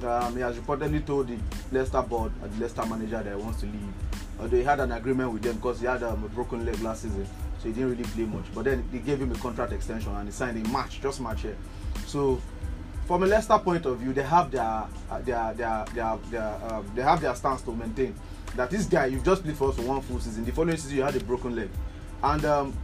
[0.04, 1.38] Um, he has reportedly told the
[1.70, 3.92] Leicester board and the Leicester manager that he wants to leave.
[4.40, 7.02] Although he had an agreement with them because he had um, a broken leg last
[7.02, 7.26] season,
[7.58, 8.44] so he didn't really play much.
[8.54, 11.42] But then they gave him a contract extension and he signed a match, just match
[11.42, 11.56] here.
[12.06, 12.40] So
[13.06, 14.88] from a Leicester point of view, they have their uh,
[15.20, 18.14] their their their, their um, they have their stance to maintain.
[18.56, 20.44] That this guy, you've just played for us for one full season.
[20.44, 21.70] The following season, you had a broken leg,
[22.22, 22.76] and um,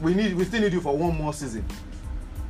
[0.00, 1.64] we need we still need you for one more season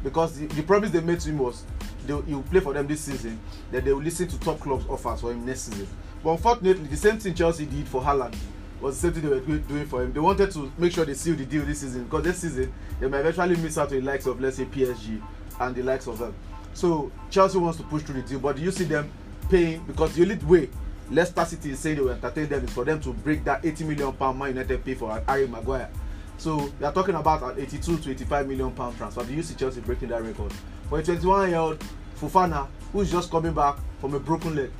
[0.03, 1.65] because the, the promise they made to him was
[2.07, 3.39] they you play for them this season,
[3.71, 5.89] then they will listen to top clubs offers for him next season.
[6.23, 8.35] But unfortunately, the same thing Chelsea did for Haaland
[8.81, 10.13] was the same thing they were do- doing for him.
[10.13, 13.09] They wanted to make sure they seal the deal this season because this season they
[13.09, 15.21] might eventually miss out to the likes of let's say PSG
[15.61, 16.35] and the likes of them.
[16.75, 19.11] So Chelsea wants to push through the deal, but do you see them
[19.51, 20.69] paying because the only way
[21.11, 23.85] Leicester City is saying they will entertain them is for them to break that 80
[23.85, 25.91] million pound Man United pay for Harry Maguire.
[26.39, 29.25] So we are talking about an 82 to 85 million pound transfer.
[29.25, 30.53] Do you see Chelsea breaking that record?
[30.89, 31.85] For a 21 year old
[32.19, 34.71] Fufana who is just coming back from a broken leg.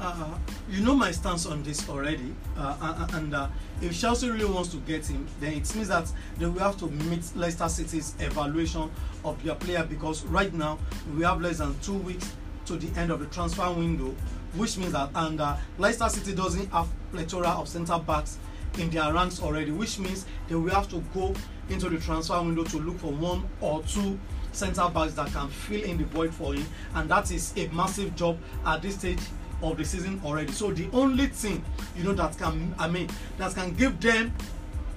[0.00, 0.38] Uh,
[0.70, 3.48] you know my stance on this already, uh, uh, and uh,
[3.82, 6.86] if Chelsea really wants to get him, then it means that they will have to
[6.86, 8.88] meet Leicester City's evaluation
[9.24, 10.78] of their player because right now
[11.16, 12.32] we have less than two weeks
[12.66, 14.14] to the end of the transfer window,
[14.54, 18.38] which means that and uh, Leicester City doesn't have plethora of centre backs
[18.78, 21.34] in their ranks already, which means they will have to go
[21.68, 24.18] into the transfer window to look for one or two
[24.52, 28.14] centre backs that can fill in the void for him, and that is a massive
[28.16, 29.20] job at this stage
[29.62, 30.52] of the season already.
[30.52, 31.64] So the only thing
[31.96, 34.32] you know that can I mean that can give them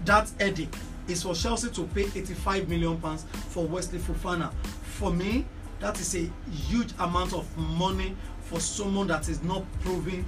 [0.06, 0.74] that headache
[1.08, 4.54] is for Chelsea to pay 85 million pounds for Wesley Fofana.
[4.84, 5.46] For me,
[5.80, 10.26] that is a huge amount of money for someone that is not proven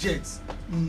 [0.00, 0.28] yet.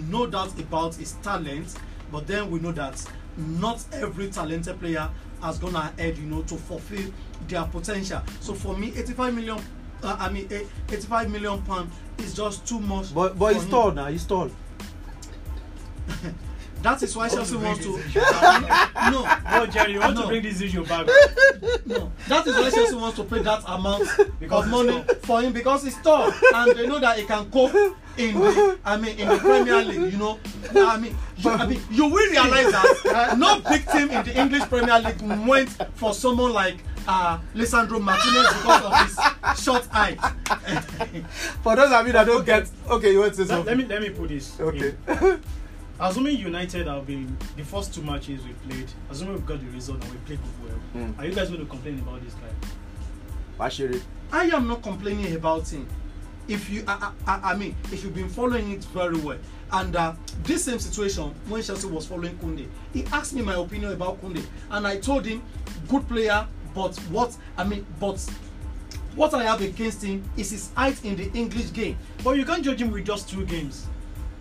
[0.09, 1.75] No doubt about his talent,
[2.11, 3.03] but then we know that
[3.37, 5.09] not every talented player
[5.41, 7.11] has gone ahead, you know, to fulfill
[7.47, 8.21] their potential.
[8.41, 9.59] So for me, 85 million,
[10.03, 13.13] uh, I mean, eh, 85 million pound is just too much.
[13.13, 13.71] But but he's him.
[13.71, 14.07] tall now.
[14.07, 14.49] He's tall.
[16.81, 17.97] That is why Chelsea wants to.
[19.11, 20.21] no, Oh, Jerry, you want No.
[20.21, 21.07] to bring this issue back?
[21.85, 22.11] no.
[22.27, 24.07] That is why Chelsea wants to pay that amount
[24.39, 27.49] Because of money he's for him because he's tall and they know that he can
[27.51, 27.73] cope
[28.17, 30.13] in the I mean in the Premier League.
[30.13, 30.39] You know,
[30.75, 32.71] I mean, you, I mean, you will realize
[33.03, 38.01] that no big team in the English Premier League went for someone like uh, Lisandro
[38.01, 38.93] Martinez because of
[39.55, 40.19] his short height.
[41.63, 43.65] For those of you that don't get, okay, you want to say let, something?
[43.65, 44.59] let me let me put this.
[44.59, 44.93] Okay.
[45.07, 45.41] in.
[46.01, 50.01] Assuming United have been the first two matches we played, assuming we've got the result
[50.01, 51.19] and we played well, Mm.
[51.19, 52.49] are you guys going to complain about this guy?
[53.59, 54.01] Bashiri.
[54.31, 55.85] I am not complaining about him.
[56.47, 59.37] If you, I, I, I mean, if you've been following it very well,
[59.73, 63.91] and uh, this same situation when Chelsea was following Koundé, he asked me my opinion
[63.91, 65.43] about Koundé, and I told him,
[65.89, 68.19] good player, but what I mean, but
[69.15, 71.97] what I have against him is his height in the English game.
[72.23, 73.85] But you can't judge him with just two games.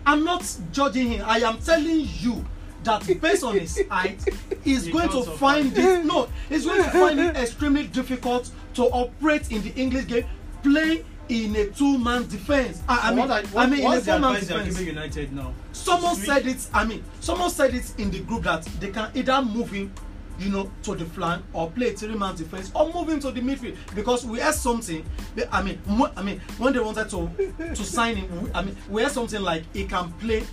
[0.09, 1.23] I'm not judging him.
[1.23, 2.43] I am telling you
[2.83, 4.19] that based on his height,
[4.63, 6.03] he's He going to find it.
[6.03, 10.25] No, he's going to find it extremely difficult to operate in the English game,
[10.63, 12.81] play in a two-man defense.
[12.89, 14.81] I, I mean, what I, I what, mean, in a four-man you're defense.
[14.81, 15.53] United now?
[15.73, 16.67] Someone Switch- said it.
[16.73, 19.93] I mean, someone said it in the group that they can either move him,
[20.39, 23.41] you know, to the flank or play a three-man defense or move him to the
[23.41, 25.05] midfield because we heard something.
[25.51, 25.79] I mean,
[26.15, 29.63] I mean, when they wanted to to sign him, I mean, we heard something like
[29.73, 30.43] he can play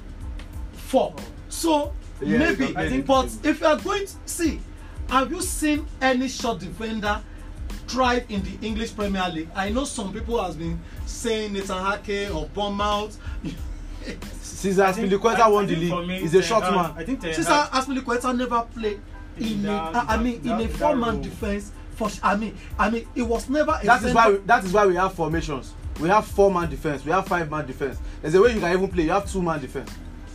[0.73, 1.15] four.
[1.49, 4.61] So Yeah, maybe, think, but if you are going to see,
[5.09, 7.21] have you seen any short defender?
[7.89, 9.49] thrive in the English Premier League.
[9.55, 13.17] I know some people has been saying Nathan Hake or Bournemouth.
[14.43, 16.09] Cesar I think- Spilicueta I- won the league.
[16.09, 16.93] me, He's a short man.
[16.97, 19.01] I think Ten Cesar Aspilicueta never played
[19.39, 21.73] in a, I mean, in a four-man defense.
[21.95, 23.79] For I mean, I mean, it was never.
[23.83, 24.31] A That is why.
[24.31, 25.73] We, that is why we have formations.
[25.99, 27.05] We have four man defense.
[27.05, 27.99] We have five man defense.
[28.21, 29.05] There's a way you can even play.
[29.05, 29.91] You have two man defense.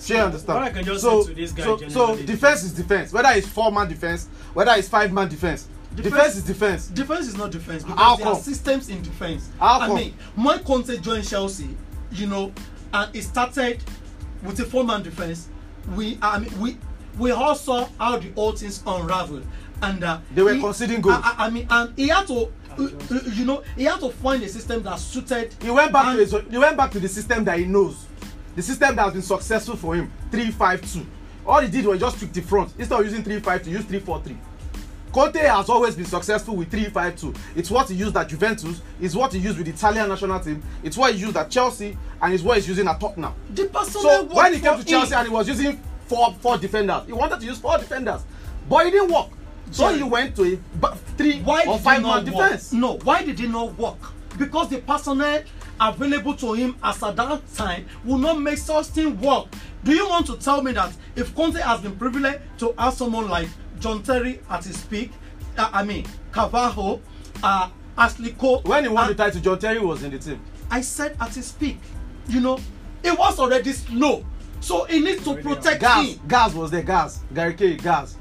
[0.08, 0.86] Do you understand?
[1.00, 3.14] so, so, so defense is defense.
[3.14, 6.88] Whether it's four man defense, whether it's five man defense, defense, Defense- is defense.
[6.88, 8.42] defense is not defense because How there are come?
[8.42, 9.50] systems in defense.
[9.60, 9.96] How I come?
[9.98, 11.78] mean, when Conte joined Chelsea,
[12.14, 12.52] you know,
[12.94, 13.84] and it started
[14.42, 15.50] with a four-man defense,
[15.96, 16.78] we I mean we
[17.18, 19.46] we all saw how the old things unraveled,
[19.82, 21.20] and uh, They were he- conceding goals.
[21.24, 22.34] I, I, I mean, and he had to,
[22.78, 25.54] uh, uh, you know, he had to find a system that suited.
[25.62, 28.06] He went back and- to his, he went back to the system that he knows,
[28.56, 30.12] the system that has been successful for him.
[30.32, 31.06] Three five two.
[31.46, 33.84] All he did was just tweak the front instead of using three five two, use
[33.86, 34.38] three four three.
[35.12, 37.34] Conte has always been successful with three five two.
[37.56, 38.82] It's what he used at Juventus.
[39.02, 40.64] It's what he used with the Italian national team.
[40.84, 43.34] It's what he used at Chelsea, and it's what he's using at Tottenham.
[43.54, 45.20] The So when he came to Chelsea him.
[45.20, 48.22] and he was using four four defenders, he wanted to use four defenders,
[48.70, 49.30] but it didn't work.
[49.72, 52.74] So Jerry, he went to a three why or five man defense.
[52.74, 53.98] No, why did it not work?
[54.38, 55.42] Because the personnel
[55.80, 59.48] available to him as at that time will not make such thing work.
[59.86, 63.30] Do you want to tell me that if Conte has been privileged to have someone
[63.30, 63.48] like
[63.80, 65.12] John Terry at his peak,
[65.58, 67.02] uh, I mean Carvalho,
[67.42, 68.62] uh, Ashley Cole.
[68.66, 70.42] When he won the title, John Terry was in the team.
[70.70, 71.78] I said at his peak,
[72.28, 72.60] you know,
[73.02, 74.26] it was already slow.
[74.62, 76.20] So he needs to protect Gas, him.
[76.28, 76.84] Gas was there.
[76.84, 77.76] Gas, Gary K.
[77.76, 78.16] Gas.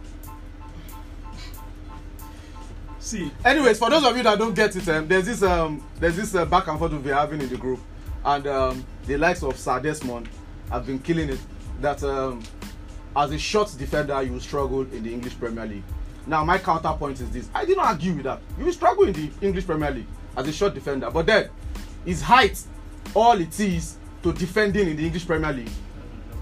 [2.98, 6.16] See, Anyways, for those of you that don't get it, um, there's this um, there's
[6.16, 7.80] this uh, back and forth we're having in the group,
[8.24, 10.28] and um, the likes of Sir Desmond
[10.70, 11.38] have been killing it.
[11.80, 12.42] That um,
[13.16, 15.82] as a short defender, you struggle in the English Premier League.
[16.26, 18.40] Now, my counterpoint is this: I didn't argue with that.
[18.58, 21.50] You struggle in the English Premier League as a short defender, but then
[22.04, 22.62] his height,
[23.14, 25.70] all it is to defending in the English Premier League.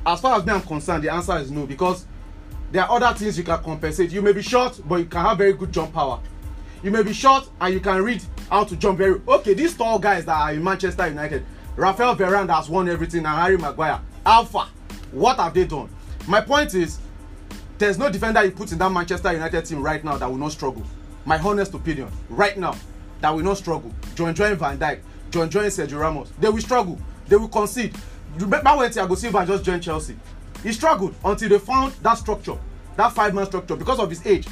[0.08, 2.06] As far as me I'm concerned, the answer is no because
[2.72, 4.10] there are other things you can compensate.
[4.10, 6.18] You may be short, but you can have very good jump power.
[6.82, 9.20] You may be short and you can read how to jump very.
[9.28, 11.44] Okay, these tall guys that are in Manchester United,
[11.76, 14.68] Rafael Varane has won everything, and Harry Maguire, Alpha,
[15.12, 15.90] what have they done?
[16.26, 16.98] My point is,
[17.76, 20.52] there's no defender you put in that Manchester United team right now that will not
[20.52, 20.84] struggle.
[21.26, 22.74] My honest opinion, right now,
[23.20, 23.92] that will not struggle.
[24.14, 26.32] Join join Van Dijk, join join Sergio Ramos.
[26.38, 26.98] They will struggle.
[27.26, 27.94] They will concede.
[28.36, 30.16] Remember when Thiago Silva just joined Chelsea?
[30.62, 32.58] He struggled until they found that structure,
[32.96, 34.46] that five-man structure, because of his age.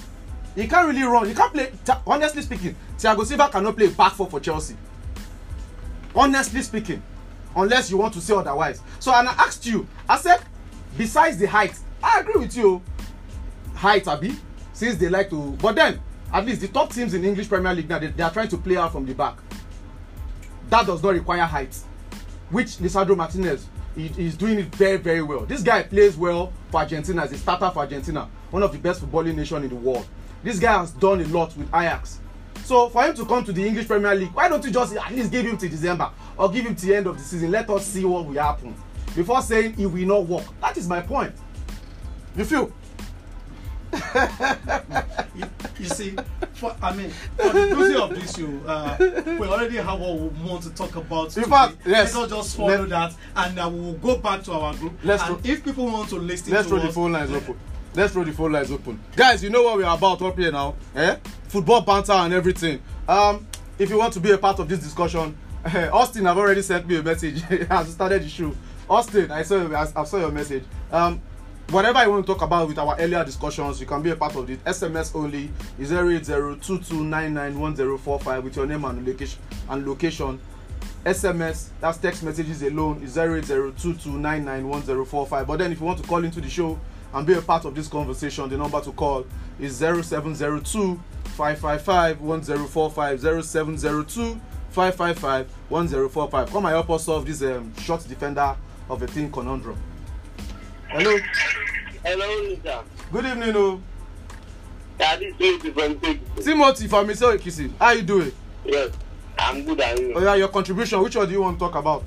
[0.55, 1.29] He can't really run.
[1.29, 1.73] He can't play.
[2.07, 4.77] Honestly speaking, Thiago Silva cannot play back four for Chelsea.
[6.15, 7.03] Honestly speaking,
[7.55, 8.81] unless you want to say otherwise.
[8.99, 10.41] So, and I asked you, I said,
[10.97, 12.81] besides the height, I agree with you.
[13.75, 14.35] Height, Abi,
[14.73, 16.01] since they like to, but then
[16.33, 18.57] at least the top teams in English Premier League now they, they are trying to
[18.57, 19.37] play out from the back.
[20.71, 21.79] That does not require height,
[22.51, 25.41] which Lisandro Martinez he, doing it very very well.
[25.47, 29.03] This guy plays well for Argentina as a starter for Argentina, one of the best
[29.03, 30.07] footballing nation in the world.
[30.43, 32.21] This guy has done a lot with Ajax.
[32.65, 35.13] So for him to come to the English Premier League, why don't you just at
[35.13, 37.51] least give him till December or give him till the end of the season?
[37.51, 38.75] Let us see what will happen
[39.15, 40.45] before saying it will not work.
[40.61, 41.33] That is my point.
[42.37, 42.73] You feel?
[45.35, 45.45] you,
[45.79, 46.17] you see,
[46.55, 48.97] for, I mean, for the beauty of this show, uh,
[49.39, 51.27] we already have what we want to talk about.
[51.37, 51.51] In today.
[51.51, 52.15] fact, yes.
[52.15, 54.93] Let us just follow Let- that, and uh, we will go back to our group.
[55.05, 57.33] Let's and ro- if people want to listen Let's to throw the us, phone lines
[57.33, 57.57] open.
[57.95, 59.01] Let's throw the phone lines open.
[59.17, 60.75] Guys, you know what we're about up here now.
[60.95, 61.17] Eh?
[61.49, 62.81] Football banter and everything.
[63.09, 63.47] Um,
[63.79, 65.37] if you want to be a part of this discussion,
[65.93, 68.55] Austin have already sent me a message we started the show.
[68.89, 70.65] Austin, I saw I, I saw your message.
[70.93, 71.21] Um,
[71.71, 74.37] whatever you want to talk about with our earlier discussions, you can be a part
[74.37, 74.63] of it.
[74.65, 80.41] SMS only is 08022991045 with your name and location and location.
[81.05, 85.47] SMS, that's text messages alone, is 08022991045.
[85.47, 86.79] But then if you want to call into the show
[87.15, 89.27] and be a part of this conversation, the number to call
[89.61, 91.01] is 0702
[91.37, 96.51] 555 1045 0702 555 1045.
[96.51, 98.57] Come and help us solve this um, short defender
[98.89, 99.77] of a team conundrum.
[100.89, 101.19] Hello,
[102.05, 102.83] Hello, sir.
[103.13, 103.83] good evening, oh.
[104.99, 106.19] Yeah, this is from Togo.
[106.43, 107.71] Timothy from Miseo Ikisi.
[107.79, 108.33] How you doing?
[108.65, 108.91] Yes,
[109.39, 110.15] I'm good and you.
[110.15, 111.03] Oh yeah, your contribution.
[111.03, 112.05] Which one do you want to talk about?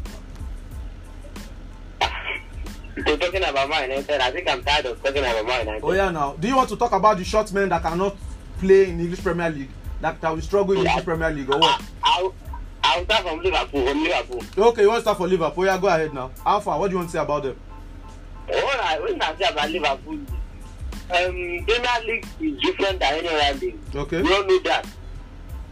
[3.05, 5.83] So talking about Man United, I think I'm tired of talking about United.
[5.83, 6.33] Oh yeah, now.
[6.39, 8.15] Do you want to talk about the short men that cannot
[8.59, 9.69] play in English Premier League,
[10.01, 11.81] that, that will struggle in the English Premier League, or what?
[12.03, 12.33] I'll,
[12.83, 14.43] I'll start from Liverpool, from Liverpool.
[14.69, 15.65] Okay, you want to start for Liverpool?
[15.65, 16.31] Yeah, go ahead now.
[16.45, 17.55] Alpha, what do you want to say about them?
[18.49, 23.77] When I say about Liverpool, um, Premier League is different than any other league.
[23.95, 24.21] Okay.
[24.21, 24.87] We all know that.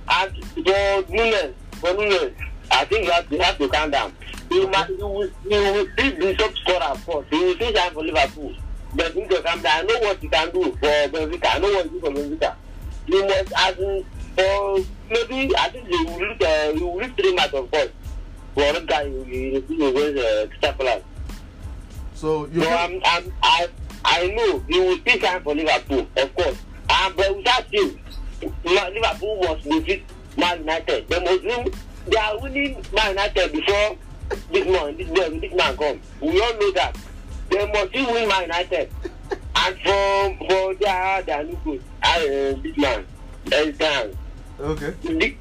[0.09, 2.33] And for Nunes, for Nunes,
[2.71, 4.13] I think you have, you have to calm down.
[4.51, 7.31] You, must, you, will, you will see the top scorer first.
[7.31, 8.55] You will see time for Liverpool.
[8.95, 9.79] But you need to calm down.
[9.79, 11.55] I know what you can do for Benfica.
[11.55, 12.55] I know what you do for Benfica.
[13.07, 17.13] You must, as in, for maybe, I think you will reach, uh, you will reach
[17.15, 17.89] three matches, of course.
[18.53, 21.01] For guy, you will go uh, Crystal
[22.17, 23.67] So you so I'm, I'm, I,
[24.03, 26.57] I know he will take time for Liverpool, of course.
[26.89, 27.99] And but without him,
[28.65, 30.03] Ma- Liverpool must defeat
[30.35, 31.07] Man United.
[31.07, 31.73] They must win.
[32.07, 33.97] They are winning Man United before
[34.51, 36.01] this man, this man, this man come.
[36.19, 36.97] We all know that.
[37.51, 38.91] They must still win Man United.
[39.55, 42.19] And for for their their new coach, uh,
[42.63, 43.05] this man,
[43.51, 44.15] Hag,
[44.59, 44.93] okay.
[45.03, 45.35] the,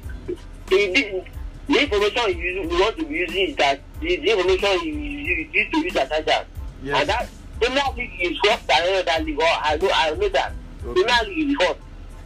[0.67, 1.23] the,
[1.67, 5.47] the, information you, want to be using is that the, the information you, you, you
[5.51, 6.47] need to use as agent.
[6.83, 6.99] Yes.
[6.99, 9.39] And that Premier League is worse than any other league.
[9.39, 10.53] Or I know I know that.
[10.85, 11.03] Okay.
[11.03, 11.77] Premier League is hot.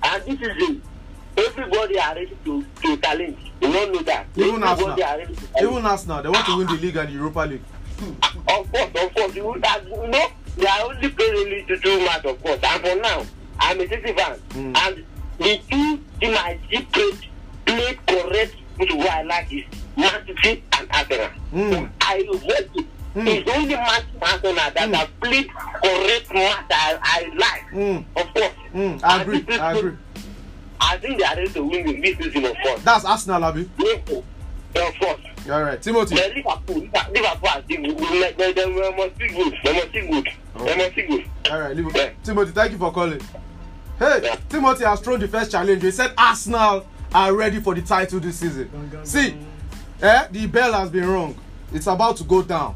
[0.04, 0.82] And this is it.
[1.38, 3.38] Everybody are ready to to challenge.
[3.62, 4.26] You don't know that.
[4.36, 4.92] Even Arsenal.
[4.92, 5.72] are ready to challenge.
[5.72, 7.62] Even now, they want to win the league and the Europa League.
[8.02, 9.36] Of course, of course.
[9.36, 10.28] You, that, you know,
[10.58, 12.60] they are only playing only to two match, of course.
[12.64, 13.26] And for now,
[13.60, 14.40] I'm a City fan.
[14.50, 14.78] Mm.
[14.78, 15.06] And
[15.38, 17.28] the two team I see played,
[17.66, 19.64] played correct, which is I like is
[19.96, 21.30] Man City and Arsenal.
[21.54, 21.90] Mm.
[22.02, 22.86] I vote it.
[23.16, 23.28] Mm.
[23.28, 24.96] It's only Man and Arsenal that Mm.
[24.96, 27.72] have played correct match I, I like.
[27.74, 28.06] Mm.
[28.16, 28.54] Of course.
[28.74, 29.04] Mm.
[29.04, 29.46] I agree.
[29.58, 29.94] I agree.
[30.80, 32.82] I think they are ready to win this season, of course.
[32.84, 33.70] That's Arsenal, Abi.
[33.78, 34.24] Liverpool,
[34.76, 35.20] of course.
[35.52, 36.16] All right, Timothy.
[36.16, 37.98] But Liverpool, Liverpool still good.
[37.98, 39.58] They, they, they must be good.
[39.64, 40.30] They must be good.
[40.58, 41.26] They must be good.
[41.52, 42.02] All right, Liverpool.
[42.02, 42.10] Yeah.
[42.24, 43.20] Timothy, thank you for calling.
[44.00, 44.36] Hey, Yeah.
[44.50, 45.84] Timothy has thrown the first challenge.
[45.84, 48.70] He said Arsenal are ready for the title this season.
[49.04, 49.36] See,
[50.02, 51.36] eh, the bell has been rung.
[51.74, 52.76] It's about to go down.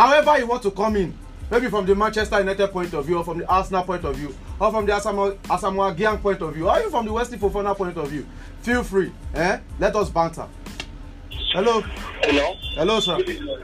[0.00, 1.14] However, you want to come in,
[1.50, 4.34] maybe from the Manchester United point of view, or from the Arsenal point of view,
[4.58, 7.98] or from the Asamoah Gyan point of view, or even from the Wesley Fofana point
[7.98, 8.26] of view,
[8.62, 9.12] feel free.
[9.34, 9.58] Eh?
[9.78, 10.48] Let us banter.
[11.52, 11.82] Hello,
[12.22, 12.54] Hello?
[12.76, 13.18] hello, sir.
[13.18, 13.58] Good evening.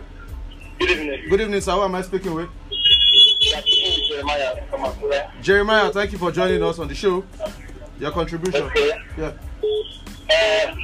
[0.79, 1.31] Good evening.
[1.31, 1.73] Good evening, sir.
[1.73, 2.51] Who am I speaking with?
[2.71, 5.31] Yeah, this is Jeremiah from Akure.
[5.41, 7.25] Jeremiah, thank you for joining us on the show.
[7.99, 8.63] Your contribution.
[8.65, 8.91] Okay.
[9.17, 9.27] Yeah.
[9.27, 10.75] Uh,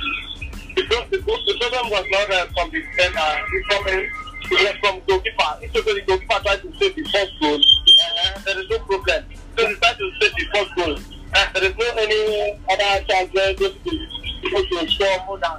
[0.76, 3.44] the, pro- the, the problem was not uh, from the defender.
[3.53, 5.51] It's from, uh, it was from goalkeeper.
[5.62, 7.57] It's okay, the goalkeeper tried to save the first goal.
[7.59, 9.24] Uh, there is no problem.
[9.59, 10.97] So he tried to save the first goal.
[11.34, 15.59] Uh, there is no any other chance where those people to score more than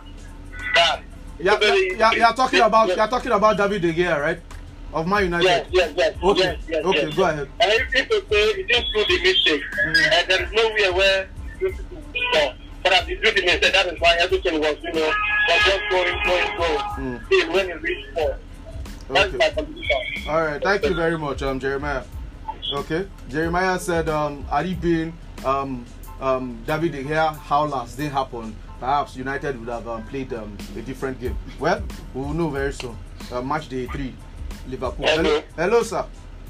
[0.75, 1.01] that.
[1.39, 4.39] Yeah, yeah, yeah, you're talking about you're talking about David De Gea, right?
[4.93, 5.45] Of Man United.
[5.45, 6.15] Yes, yes, yes.
[6.21, 7.15] Okay, yes, yes, okay, yes.
[7.15, 7.49] go ahead.
[7.59, 10.11] And if people say he didn't do the mistake, Mm.
[10.13, 11.29] and there is nowhere where
[11.59, 12.53] those people will score.
[12.83, 15.11] But as he do the mistake, that is why everything was, you know,
[15.49, 16.77] was just going, going, going.
[17.01, 17.29] Mm.
[17.29, 18.37] Till when he reached four.
[19.15, 20.27] Okay.
[20.27, 22.03] All right, thank you very much, um, Jeremiah.
[22.73, 25.13] Okay, Jeremiah said, um, had been
[25.45, 25.85] um,
[26.19, 30.57] um, David De Gea, how last didn't happen, perhaps United would have um, played um,
[30.75, 31.37] a different game.
[31.59, 31.83] Well,
[32.13, 32.97] we will know very soon.
[33.31, 34.13] Uh, match day three,
[34.67, 35.05] Liverpool.
[35.05, 35.83] Hello, Hello.
[35.83, 36.05] sir.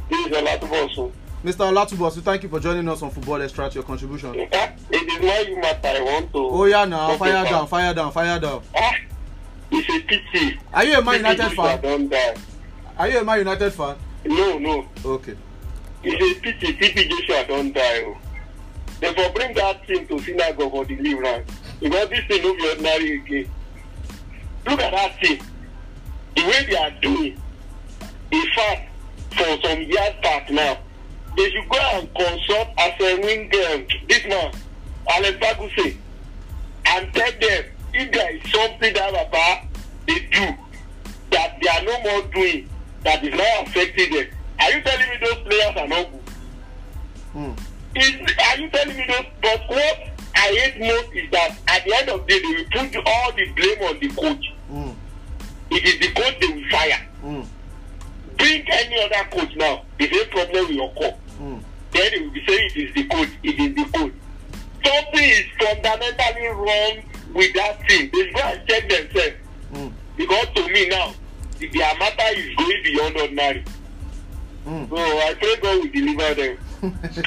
[0.09, 1.11] This is a lot of also.
[1.43, 1.69] Mr.
[1.69, 3.69] Olatubosu, thank you for joining us on Football Extra.
[3.71, 4.33] Your contribution.
[4.35, 4.53] It
[4.91, 6.37] is not you matter I want to.
[6.37, 8.63] Oh yeah, now fire down, fire down, fire down.
[8.73, 8.95] Ah,
[9.71, 10.59] it's a pity.
[10.73, 12.09] Are you a Man United fan?
[12.97, 13.95] Are you a Man United fan?
[14.25, 14.87] No, no.
[15.03, 15.35] Okay.
[16.03, 18.03] It's a pity TP Joshua don't die.
[18.05, 18.17] Oh.
[18.99, 21.49] They for bring that thing to synagogue for deliverance.
[21.79, 23.49] Because this thing no be ordinary again.
[24.67, 25.41] Look at that thing.
[26.35, 27.41] The way they are doing.
[28.31, 28.89] In fact,
[29.31, 30.77] for some years back now,
[31.35, 34.53] they should go and consult as a wing um, this man,
[35.09, 35.97] Alex Baguse,
[36.85, 39.67] and tell them if there is something that Baba
[40.07, 40.55] they do
[41.31, 42.69] that they are no more doing
[43.03, 44.27] that is now affecting them.
[44.59, 46.21] Are you telling me those players are not good?
[47.33, 47.51] Hmm.
[47.95, 49.25] Is, are you telling me those?
[49.41, 52.89] But what I hate most is that at the end of the day, they will
[52.89, 54.53] put all the blame on the coach.
[54.69, 54.91] Hmm.
[55.71, 57.07] It is the coach they will fire.
[57.21, 57.41] Hmm.
[58.37, 61.11] Bring any other coach now, the same problem will occur.
[61.37, 61.57] Hmm.
[61.91, 64.13] Then they will be saying it is the coach, it is the coach.
[64.85, 68.09] Something is fundamentally wrong with that team.
[68.13, 69.35] They go and check themselves.
[69.73, 69.87] Hmm.
[70.17, 71.13] Because to me now,
[71.59, 73.63] their matter is going beyond ordinary.
[74.65, 74.85] Hmm.
[74.89, 76.57] So I pray God will deliver them.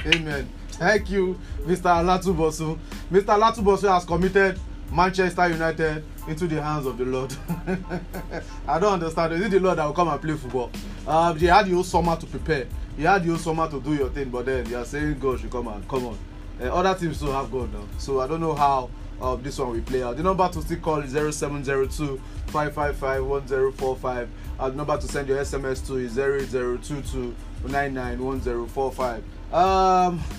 [0.14, 0.48] Amen.
[0.70, 1.82] Thank you, Mr.
[1.84, 2.78] Alatubosu.
[3.10, 3.38] Mr.
[3.38, 4.58] Alatubosu has committed
[4.92, 7.34] Manchester United into the hands of the Lord.
[8.68, 9.32] I don't understand.
[9.34, 10.70] Is it the Lord that will come and play football?
[11.06, 12.66] Um, you had the whole summer to prepare.
[12.98, 15.40] You had the whole summer to do your thing, but then you are saying God
[15.40, 16.18] should come and come on.
[16.60, 17.84] Uh, other teams still have God now.
[17.98, 18.90] So I don't know how
[19.20, 20.16] uh, this one we play out.
[20.16, 24.28] The number to still call is 0702 555 1045.
[24.58, 27.34] And the number to send your SMS to is 08022
[27.68, 29.22] 991045.
[29.52, 30.22] Um,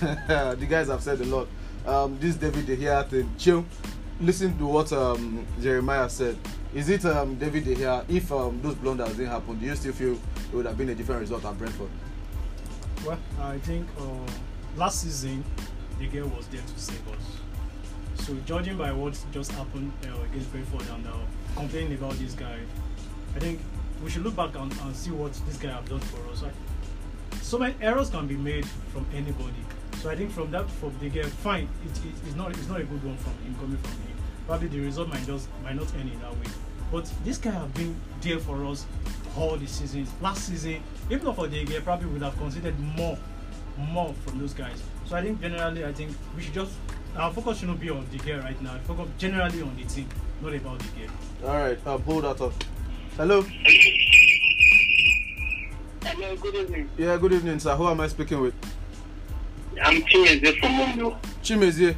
[0.58, 1.48] the guys have said a lot.
[1.86, 3.64] Um, this David De Gea thing, chill.
[4.20, 6.36] Listen to what um, Jeremiah said.
[6.74, 8.04] Is it um, David De Gea?
[8.08, 10.94] If um, those blunders didn't happen, do you still feel it would have been a
[10.94, 11.88] different result at Brentford?
[13.06, 14.30] Well, I think uh,
[14.76, 15.44] last season,
[15.98, 17.37] the girl was there to save us.
[18.18, 21.12] So, judging by what just happened uh, against Brentford and uh,
[21.56, 22.58] complaining about this guy,
[23.34, 23.60] I think
[24.02, 26.42] we should look back and, and see what this guy have done for us.
[26.42, 26.52] Like,
[27.40, 29.64] so many errors can be made from anybody.
[30.02, 31.68] So I think from that, from the girl, fine.
[31.84, 34.16] It, it, it's not it's not a good one from him coming from him.
[34.46, 36.46] Probably the result might just might not end in that way.
[36.92, 38.86] But this guy have been there for us
[39.36, 40.10] all the seasons.
[40.20, 43.18] Last season, if not for the girl, probably would have considered more,
[43.76, 44.82] more from those guys.
[45.06, 46.72] So I think generally, I think we should just
[47.16, 48.78] our focus shouldn't be on the girl right now.
[48.86, 50.08] Focus generally on the team,
[50.42, 51.50] not about the girl.
[51.50, 52.52] All right, I'll hold that up.
[53.16, 53.42] Hello.
[56.02, 56.90] Hello, good evening.
[56.96, 57.74] Yeah, good evening, sir.
[57.76, 58.54] Who am I speaking with?
[59.82, 61.18] I'm Chimeze from Mondo.
[61.42, 61.96] Chimezie.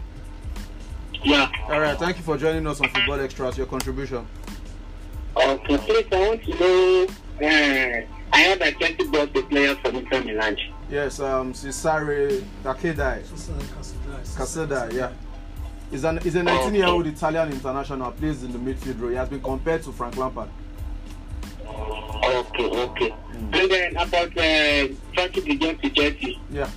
[1.23, 1.51] Yeah.
[1.69, 3.57] All right, thank you for joining us on Football Extras.
[3.59, 4.27] Your contribution.
[5.37, 7.07] Okay, please, I want to know.
[7.41, 10.57] Uh, I heard that Chelsea bought the player from Inter Milan.
[10.91, 13.22] Yes, um, Cesare Casadei.
[14.37, 15.12] Casadei, yeah.
[15.91, 19.11] He's an he's a 19 year old Italian international, plays in the midfield role.
[19.11, 20.49] He has been compared to Frank Lampard.
[21.66, 23.14] Okay, okay.
[23.53, 26.41] And then about uh, Frenkie de Jong to Chelsea.
[26.51, 26.68] Yeah.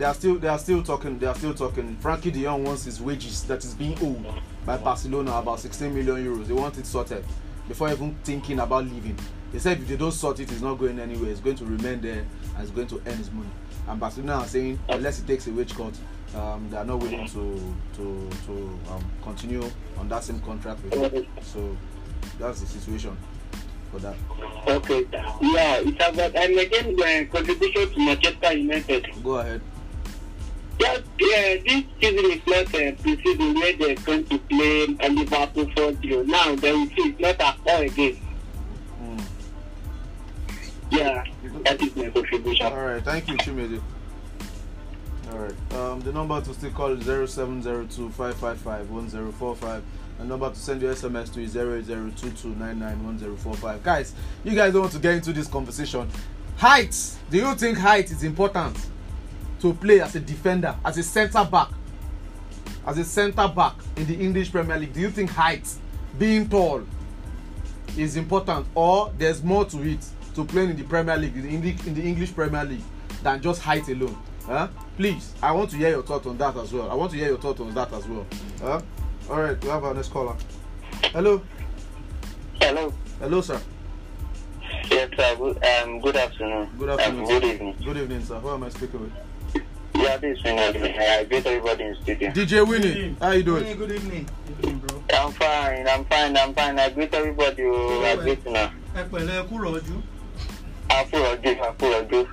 [0.00, 1.94] they are still they are still talking they are still talking.
[2.02, 4.24] Frenkie De Jong wants his wages that is being owed
[4.64, 6.46] by Barcelona about 16 million euros.
[6.46, 7.22] They want it sorted
[7.68, 9.18] before even thinking about leaving.
[9.52, 11.30] They said if they don't sort it, it's not going anywhere.
[11.30, 12.24] It's going to remain there
[12.54, 13.50] and it's going to earn his money.
[13.88, 15.94] And Barcelona are saying unless he takes a wage cut,
[16.34, 20.94] um, they are not willing to to to um, continue on that same contract with
[20.94, 21.26] him.
[21.42, 21.76] So
[22.38, 23.16] that's the situation
[23.90, 24.14] for that.
[24.68, 25.06] Okay.
[25.40, 29.08] Yeah, it's about and again the contribution to Manchester United.
[29.24, 29.60] Go ahead.
[30.78, 35.92] Yeah, yeah, this season is not a pre-season where they're going to play Liverpool 4
[36.00, 36.22] 0.
[36.22, 38.16] Now, they will see it's not at all again.
[40.90, 41.24] Yeah,
[41.64, 42.66] that is my contribution.
[42.66, 43.80] All right, thank you, Chimede.
[45.30, 49.82] All right, um, the number to still call is 0702 555 1045.
[50.18, 53.82] The number to send your SMS to is 08022991045.
[53.82, 54.14] Guys,
[54.44, 56.08] you guys don't want to get into this conversation.
[56.56, 58.76] Height, do you think height is important
[59.60, 61.68] to play as a defender, as a centre back?
[62.86, 65.66] As a centre back in the English Premier League, do you think height,
[66.18, 66.82] being tall,
[67.96, 70.04] is important or there's more to it
[70.34, 72.82] to playing in the Premier League, in the English, in the English Premier League,
[73.22, 74.16] than just height alone?
[74.46, 74.68] Huh?
[74.96, 76.90] Please, I want to hear your thoughts on that as well.
[76.90, 78.26] I want to hear your thoughts on that as well.
[78.60, 78.80] Huh?
[79.30, 80.36] All right, we have our next caller.
[81.12, 81.40] Hello,
[82.60, 82.92] Hello.
[83.20, 83.60] hello, sir.
[84.90, 85.36] Yes, sir.
[85.36, 86.68] Good, um, good afternoon.
[86.78, 87.20] Good afternoon.
[87.20, 87.40] Um, sir.
[87.40, 87.76] good evening.
[87.84, 88.38] Good evening, sir.
[88.38, 89.12] Who am I speaking with?
[89.94, 90.98] Yeah, this is Winnie.
[90.98, 92.30] I greet everybody in studio.
[92.30, 93.16] DJ Winnie.
[93.20, 93.76] How you Hey, doing?
[93.76, 94.28] good evening.
[94.48, 95.02] Evening, bro.
[95.14, 95.86] I'm fine.
[95.88, 96.36] I'm fine.
[96.36, 96.78] I'm fine.
[96.78, 97.62] I greet everybody.
[97.64, 98.70] oh, I greet you now.
[98.96, 99.90] ẹ pẹ̀lẹ́
[100.96, 101.50] ẹ kú rọ̀jú.
[101.50, 102.28] Afuraju, Afuraju.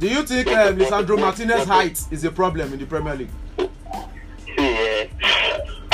[0.00, 3.30] Do you think um, Lisandro Martinez height is a problem in the Premier League?
[3.58, 5.04] Uh,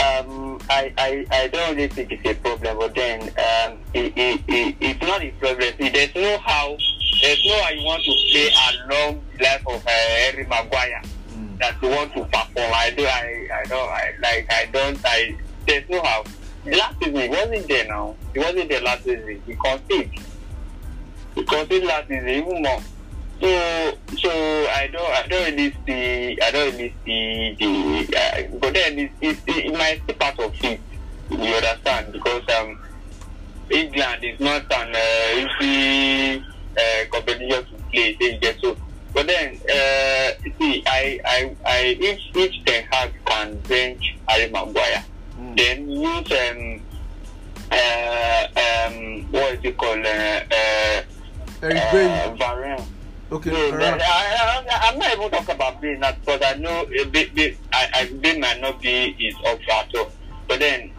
[0.07, 4.41] um, I, I, I don't really think it's a problem, but then um, it, it,
[4.49, 5.73] it, it's not a problem.
[5.79, 6.77] There's no how,
[7.23, 11.03] there's no how you want to play a long life of uh, Harry Maguire
[11.39, 11.59] Mm.
[11.59, 12.73] that you want to perform.
[12.75, 15.37] I do, I, I don't, I, like, I don't, I,
[15.67, 16.25] there's no how.
[16.67, 18.17] Last season, he wasn't there now.
[18.33, 19.41] He wasn't there last season.
[19.47, 20.11] He conceded.
[21.47, 22.81] Conceded last season, even more.
[23.41, 28.75] So, so I don't, I don't really see, I don't really see the, uh, but
[28.75, 30.81] then it's, it's, it might be part of it.
[31.31, 32.13] You understand?
[32.13, 32.79] Because um,
[33.71, 36.43] England is not an uh, easy
[36.77, 38.17] uh, competition to play.
[38.19, 38.77] They get so.
[39.15, 45.05] But then, uh, see, I, I, I, if if Ten Hag can bench Harry Maguire,
[45.39, 45.57] Mm.
[45.57, 46.81] then use um,
[47.71, 50.05] uh, um, what is it called?
[50.05, 51.03] Uh, uh,
[51.63, 52.39] Eric uh, Bailly.
[52.39, 52.87] Varane.
[53.31, 57.35] Okay, No, I, I, I'm not even talking about now because I know a bit,
[57.35, 60.11] bit, I, I, might not be his option at all.
[60.47, 60.91] But then,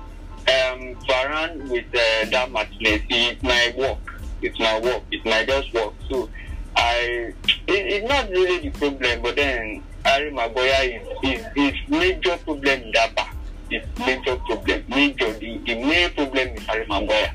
[0.42, 4.22] um, Varane with uh, that Martinez, it's my work.
[4.44, 5.02] It's my work.
[5.12, 5.94] It's my just work.
[6.08, 6.30] So,
[6.76, 7.34] I, it,
[7.68, 9.24] it's not really the problem.
[9.24, 13.36] But then, Harry Maguire is, is, is major problem in that back.
[13.72, 14.84] It's major problem.
[14.88, 15.34] Major.
[15.34, 17.34] The, the main problem is Harry Maguire.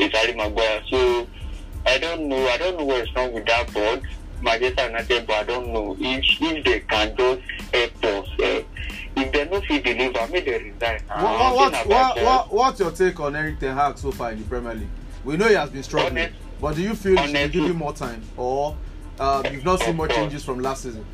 [0.00, 0.82] It's Harry Maguire.
[0.90, 1.28] So,
[1.88, 2.46] I don't know.
[2.48, 4.02] I don't know what's wrong with that board,
[4.42, 7.40] Manchester United, but I don't know if if they can just
[7.72, 8.28] help us.
[8.40, 8.62] Uh,
[9.16, 11.00] if they no fit deliver, make they resign.
[11.08, 14.38] What, what, what, what, what, what's your take on Eric Ten Hag so far in
[14.38, 14.88] the Premier League?
[15.24, 17.76] We know he has been struggling, Honest- but do you feel you should give him
[17.76, 18.76] more time, or
[19.18, 21.04] um, you've not seen more changes from last season?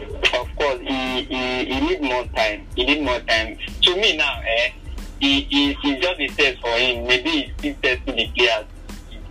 [0.00, 2.66] Of course, he, he, he need more time.
[2.74, 3.56] He need more time.
[3.82, 4.70] To me now, eh,
[5.20, 7.06] he, he, it's just a test for him.
[7.06, 8.64] Maybe he's still testing the players.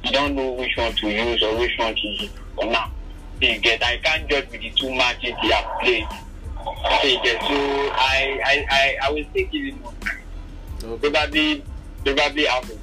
[0.03, 2.91] He don't know which one to use or which one to use for now.
[3.41, 6.07] You get, I can't judge with the two matches they have played.
[7.01, 10.19] So you get, so I, I, I, I will take him more time.
[10.83, 11.09] Okay.
[11.09, 11.63] probably
[12.05, 12.79] probably out of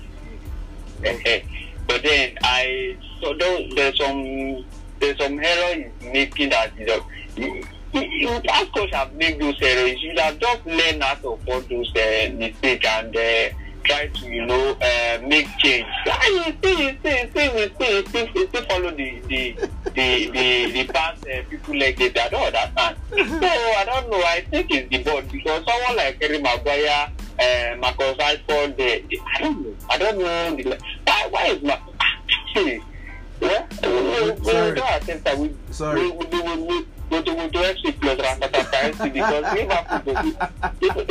[1.01, 1.45] okay.
[1.87, 4.65] But then I so there's some
[5.01, 6.73] there's some error he's making that
[7.35, 9.99] he, he, of course have made those errors.
[10.01, 13.49] Should have just learned out of all those uh, mistakes and uh,
[13.87, 15.87] try to you know uh, make change.
[16.07, 19.55] You still you still you still you still you still, you still follow the the
[19.95, 22.01] the the, the past uh, people like.
[22.01, 22.97] I don't understand.
[23.11, 24.23] So I don't know.
[24.23, 27.11] I think it's the board because someone like Harry Maguire,
[27.41, 29.75] uh, Marcus Rashford, uh, I don't know.
[29.89, 30.77] I don't know.
[31.05, 31.79] Why why is my?
[33.39, 34.75] Yeah, we, we, we Sorry.
[34.75, 36.01] don't accept that we Sorry.
[36.01, 40.01] we we we we we we do plus Ratatata FC because Liverpool
[40.95, 41.07] go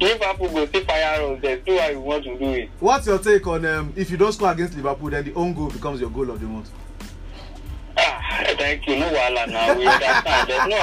[0.00, 1.38] Liverpool go see fire us.
[1.42, 2.70] There's no how you want to do it.
[2.80, 5.70] What's your take on um, if you don't score against Liverpool, then the own goal
[5.70, 6.70] becomes your goal of the month?
[7.98, 8.96] Ah, thank you.
[8.98, 9.74] No wahala now.
[9.76, 10.48] We understand.
[10.48, 10.76] There's no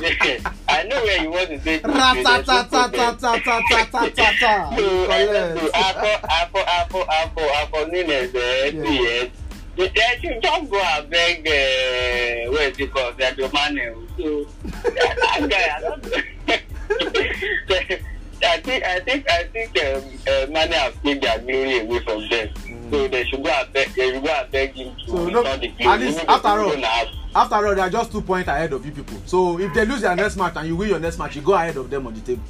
[0.00, 0.42] there's.
[0.68, 1.92] I know where you want to take this.
[1.92, 3.18] There's no problem.
[3.20, 4.76] Ra-ta-ta-ta-ta-ta-ta-ta-ta.
[4.76, 5.74] So, I collect.
[5.74, 9.28] Afo, Afo, Afo, Afo, Afo Nunes, eh, Yeah.
[9.76, 14.08] They should just go and beg, uh, what is it called, Sadio Mane.
[14.16, 14.46] So,
[14.82, 16.02] that guy, I don't
[18.44, 22.28] I think, I think, I think um, uh, Mane have taken their glory away from
[22.28, 22.48] them.
[22.90, 25.40] So they should go and beg, they should go and beg him to So, no,
[25.42, 25.98] return the at glory.
[25.98, 29.18] least Even after all- After all, they are just two points ahead of you people.
[29.26, 31.54] So if they lose their next match and you win your next match, you go
[31.54, 32.42] ahead of them on the table.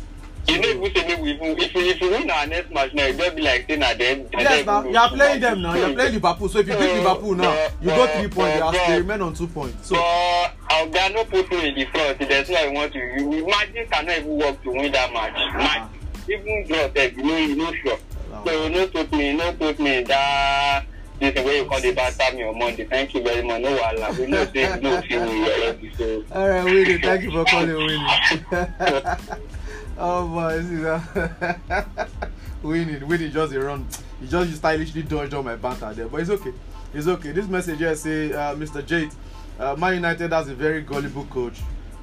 [0.49, 3.05] You know, if we say we, if we, if we win our next match now,
[3.05, 4.29] it just be like saying at them.
[4.33, 5.75] Yes, now you are playing them now.
[5.75, 6.49] You are playing Liverpool.
[6.49, 8.55] So if you beat Liverpool now, you go three points.
[8.55, 9.89] They, are, they remain on two points.
[9.89, 12.19] So Oga no put you in the front.
[12.19, 12.99] There's no I want to.
[12.99, 15.35] You imagine cannot even work to win that match.
[15.55, 15.91] Match.
[16.29, 17.99] Even draw that you know you know sure.
[18.45, 20.85] So you no put me, no put me that.
[21.19, 22.85] This is where you call the batter me on Monday.
[22.85, 23.63] Thank you very much.
[23.63, 24.19] No wahala.
[24.19, 25.93] We know say no feel me already.
[25.97, 29.47] So all right, Winnie, thank you for calling, Winnie.
[29.99, 32.09] oh boy, see that?
[32.63, 33.87] Winnie, Winnie just a run.
[34.21, 36.53] He just stylishly dodged all my banter there, but it's okay.
[36.95, 37.33] It's okay.
[37.33, 38.85] This message here say, uh, Mr.
[38.85, 39.13] Jade,
[39.59, 41.61] uh, Man United has a very gullible coach.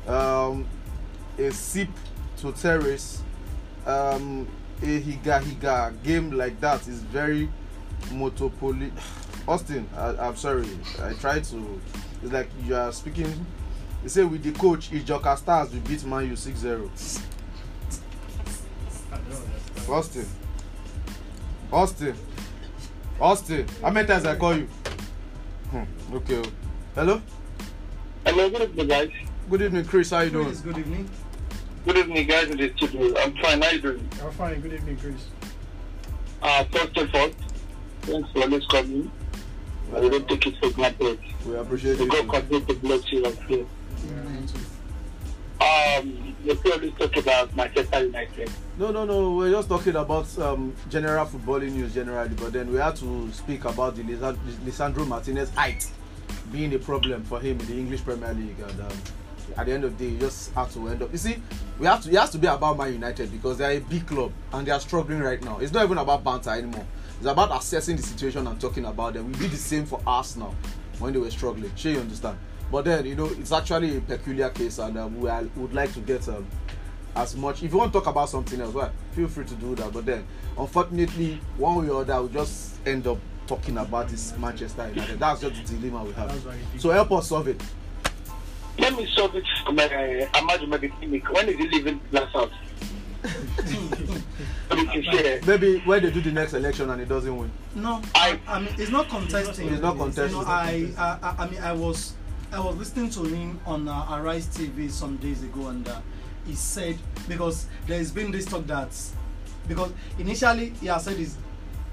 [0.07, 0.65] Um,
[1.37, 1.89] a sip
[2.37, 3.21] to terrace,
[3.85, 4.47] um,
[4.81, 7.49] a higa higa game like that is very
[8.09, 8.91] motopoly.
[9.47, 10.67] Austin, I, I'm sorry.
[11.01, 11.81] I tried to.
[12.21, 13.45] It's like you are speaking.
[14.03, 16.91] They say with the coach, Ijoka Stars will beat Man U 6 0.
[19.13, 19.89] I don't.
[19.89, 20.25] Austin.
[21.71, 22.15] Austin.
[23.19, 23.67] Austin.
[23.81, 24.67] How many times I call you?
[25.69, 26.15] Hmm.
[26.15, 26.41] Okay.
[26.43, 26.51] oh.
[26.95, 27.21] Hello.
[28.25, 29.11] hello, good evening, guys.
[29.49, 30.09] Good evening, Chris.
[30.09, 30.45] How you doing?
[30.45, 31.09] Please, good evening.
[31.85, 32.49] Good evening, guys.
[32.49, 33.13] In the studio.
[33.19, 33.61] I'm fine.
[33.61, 34.09] How you doing?
[34.23, 34.61] I'm fine.
[34.61, 35.27] Good evening, Chris.
[36.41, 37.29] Uh, first of all,
[38.01, 39.11] thanks for always coming.
[39.95, 41.19] I don't take it for granted.
[41.45, 42.09] We appreciate So it.
[42.09, 43.67] God continue to bless you and you.
[45.61, 48.51] Um, you talk about Manchester United.
[48.77, 49.31] No, no, no.
[49.31, 53.65] We're just talking about um, general footballing news generally, but then we had to speak
[53.65, 55.89] about the Lisa- Lisandro Martinez height
[56.51, 58.97] being a problem for him in the English Premier League, and um,
[59.57, 61.11] at the end of the day, you just have to end up.
[61.11, 61.37] You see,
[61.79, 62.09] we have to.
[62.09, 64.71] It has to be about Man United because they are a big club and they
[64.71, 65.59] are struggling right now.
[65.59, 66.85] It's not even about banter anymore.
[67.17, 69.31] It's about assessing the situation and talking about them.
[69.31, 70.53] We did the same for Arsenal
[70.99, 71.71] when they were struggling.
[71.75, 72.37] Sure, you understand.
[72.73, 75.93] But then, you know, it's actually a peculiar case, and um, we are, would like
[75.93, 76.43] to get um,
[77.15, 77.61] as much.
[77.61, 79.93] If you want to talk about something else, well, feel free to do that.
[79.93, 80.25] But then,
[80.57, 85.19] unfortunately, one way or other, we just end up talking about this Manchester United.
[85.19, 86.47] That's just the dilemma we have.
[86.79, 87.61] So help us solve it.
[88.79, 91.31] Let me solve it from uh, Amadu Medicinic.
[91.31, 92.01] When is he leaving
[94.93, 95.41] can share.
[95.45, 97.51] Maybe when they do the next election and he doesn't win.
[97.75, 99.69] No, I- I, I mean it's not contesting.
[99.71, 100.39] It's not contesting.
[100.39, 102.13] You know, I, I, I- I mean, I was,
[102.53, 105.99] I was listening to him on uh, Arise TV some days ago, and uh,
[106.45, 106.97] he said
[107.27, 108.89] because there's been this talk that
[109.67, 111.35] because initially he has said is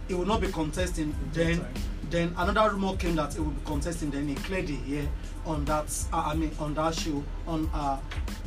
[0.07, 1.15] he will not be contesting.
[1.33, 1.65] Then,
[2.11, 4.11] then another rumor came that he will be contesting.
[4.11, 5.09] Then he cleared it here
[5.47, 5.87] on that.
[6.13, 7.99] Uh, I mean, on that show on uh,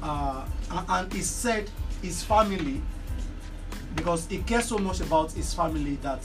[0.04, 1.70] uh, and- and he said
[2.02, 2.82] his family
[3.96, 6.20] because he cares so much about his family that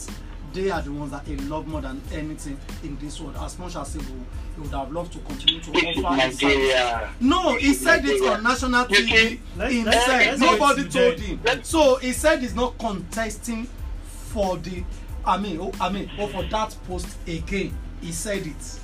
[0.53, 3.37] they are the ones that he love more than anything in this world.
[3.41, 4.25] As much as he would,
[4.55, 6.57] he would have loved to continue to offer his service.
[6.57, 7.11] Nigeria.
[7.21, 9.87] No, he said it on national TV himself.
[9.87, 11.41] let's- let's Nobody told to him.
[11.65, 13.69] So he said he's not contesting
[14.07, 14.85] for the.
[15.25, 17.77] I mean, oh, I mean, or for that post again.
[18.01, 18.81] He said it.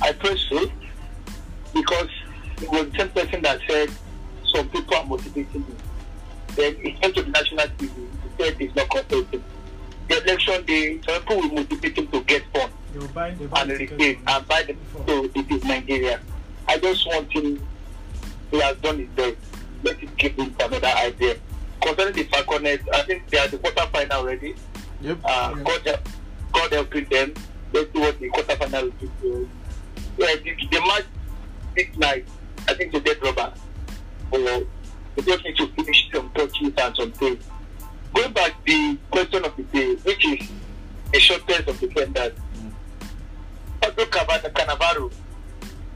[0.00, 0.70] I pray so
[1.74, 2.08] because
[2.58, 3.90] he was the same person that said
[4.44, 5.76] some people are motivating him.
[6.56, 7.90] Then he came to the national TV.
[7.90, 9.44] He said he's not contesting.
[10.10, 13.38] The election day, some people will motivate him to get fun They they buy and
[13.70, 14.76] the replace tickets and buy them.
[15.06, 16.20] So it is Nigeria.
[16.66, 17.64] I just want him.
[18.50, 19.36] He has done his best.
[19.84, 21.36] Let him give him another idea.
[21.80, 24.56] Concerning the Falconets, I think they are the quarter final already.
[25.00, 25.18] Yep.
[25.24, 25.62] uh, Yeah.
[25.62, 26.08] God, help-
[26.52, 27.34] God helping them.
[27.72, 29.48] Let's see what the quarterfinal will do.
[30.18, 31.04] Yeah, the, the match
[31.76, 32.26] this night,
[32.66, 33.52] I think the dead rubber.
[34.32, 37.44] Or they just need to finish some touches and some things.
[38.14, 40.48] Going back the question of the day, which is
[41.12, 42.32] the shortest of defenders.
[42.56, 42.72] Mm.
[43.82, 45.12] Fabio Cavani- Cannavaro,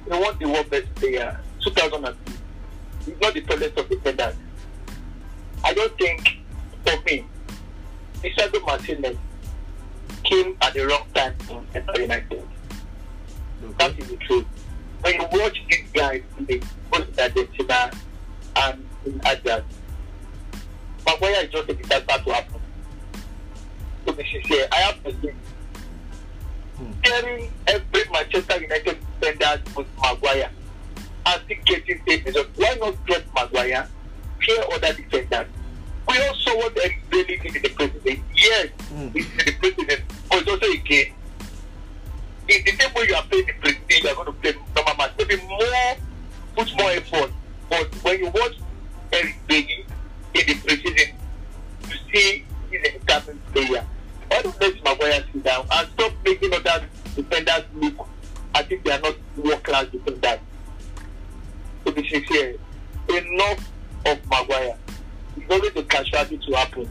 [0.04, 2.32] he won the world best player 2002.
[3.06, 4.34] He's not the tallest of defenders.
[5.64, 6.38] I don't think,
[6.84, 7.24] for me,
[8.22, 9.16] Lisandro Martinez
[10.24, 12.48] came at the wrong time in Manchester United.
[13.78, 14.02] That Okay.
[14.02, 14.46] is the truth.
[15.02, 16.60] When you watch these guys play,
[16.90, 17.90] both in Argentina
[18.56, 19.64] and in Ajax,
[21.06, 22.60] Maguire is just a disaster to happen.
[24.06, 25.34] To be sincere, I have to say,
[27.04, 30.50] hearing every Manchester United defender with Maguire
[31.26, 33.88] and still getting same result, why not get Maguire,
[34.42, 35.46] clear other defenders?
[36.08, 38.20] We also saw what Eric Bailly did in the president.
[38.34, 39.08] Yes, hmm.
[39.08, 41.14] did the president, but it's also a game.
[42.46, 44.94] It's the same way you are playing the president, you are going to play normal
[44.96, 45.12] match.
[45.18, 45.96] Maybe more,
[46.56, 47.32] put more effort.
[47.70, 48.56] But when you watch
[49.12, 49.86] Eric Bailly
[50.34, 51.14] in the preseason,
[51.88, 53.86] you see he's a determined player.
[54.30, 58.08] All the let Maguire sit down and stop making other defenders look.
[58.54, 60.40] I think they are not world class defenders.
[61.84, 62.56] To be sincere,
[63.08, 63.70] enough
[64.06, 64.76] of Maguire.
[65.36, 66.88] It's always a casualty to happen.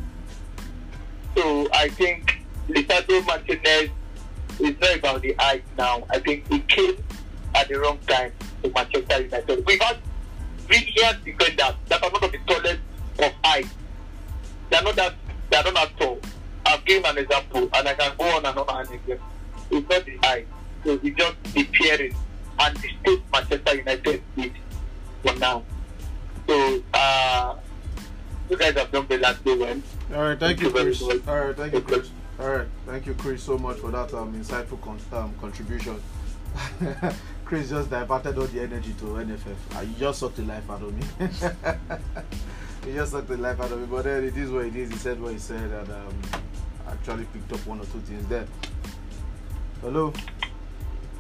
[1.36, 3.90] So I think Lisandro Martinez
[4.60, 6.06] is not about the height now.
[6.10, 7.04] I think he came
[7.56, 8.32] at the wrong time
[8.62, 9.66] to Manchester United.
[9.66, 9.98] We had
[10.68, 12.80] brilliant defenders that are not of the tallest
[13.20, 13.68] of height.
[14.70, 15.14] They are not that
[15.50, 16.20] they are not that tall.
[16.66, 19.20] I've given an example and I can go on and on and again.
[19.72, 20.48] It's not the height.
[20.84, 22.16] So it's just the appearance
[22.60, 24.52] and the state Manchester United is
[25.24, 25.64] for now.
[26.48, 27.56] So uh
[28.50, 29.82] you guys have done the last day well.
[30.14, 31.02] All right, thank you, you Chris.
[31.02, 32.10] All right, thank you, Chris.
[32.40, 36.02] All right, thank you, Chris, so much for that um, insightful con- um, contribution.
[37.46, 39.56] Chris just diverted all the energy to NFF.
[39.76, 41.04] Uh, you just sucked the life out of me.
[42.86, 43.86] you just sucked the life out of me.
[43.90, 44.90] But then it is what it is.
[44.92, 46.14] He said what he said, and um,
[46.88, 48.48] actually picked up one or two things there.
[49.82, 50.14] Hello.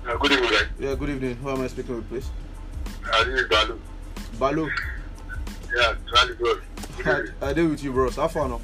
[0.07, 0.65] Uh, good evening, guys.
[0.79, 0.95] Yeah.
[0.95, 1.35] Good evening.
[1.37, 2.29] Who am I speaking with, please?
[3.11, 3.79] Uh, this is Balu.
[4.37, 4.69] Balu.
[5.75, 6.61] Yeah, really good.
[7.41, 8.15] I, I deal with you, bros.
[8.17, 8.61] How far now?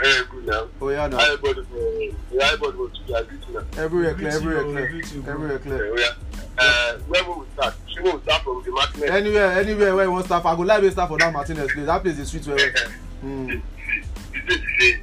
[0.00, 0.68] Hey, good now.
[0.80, 1.18] Oh yeah, now.
[1.18, 2.00] Everybody go,
[2.32, 3.60] yeah, everybody go to the agree now.
[3.82, 4.30] Everywhere clear.
[4.30, 4.84] Review to Everywhere you, clear.
[4.86, 5.32] review to you, bro.
[5.34, 5.98] Everywhere clear.
[5.98, 6.06] Yeah,
[6.58, 7.74] uh, where will we start?
[7.96, 9.10] Should we start from the Martinez?
[9.10, 12.02] anywhere anywhere where you wan start i go like start for that martinez place that
[12.02, 12.58] place dey sweet well.
[13.24, 13.48] Mm.
[13.48, 14.02] See,
[14.34, 15.00] see, thing is say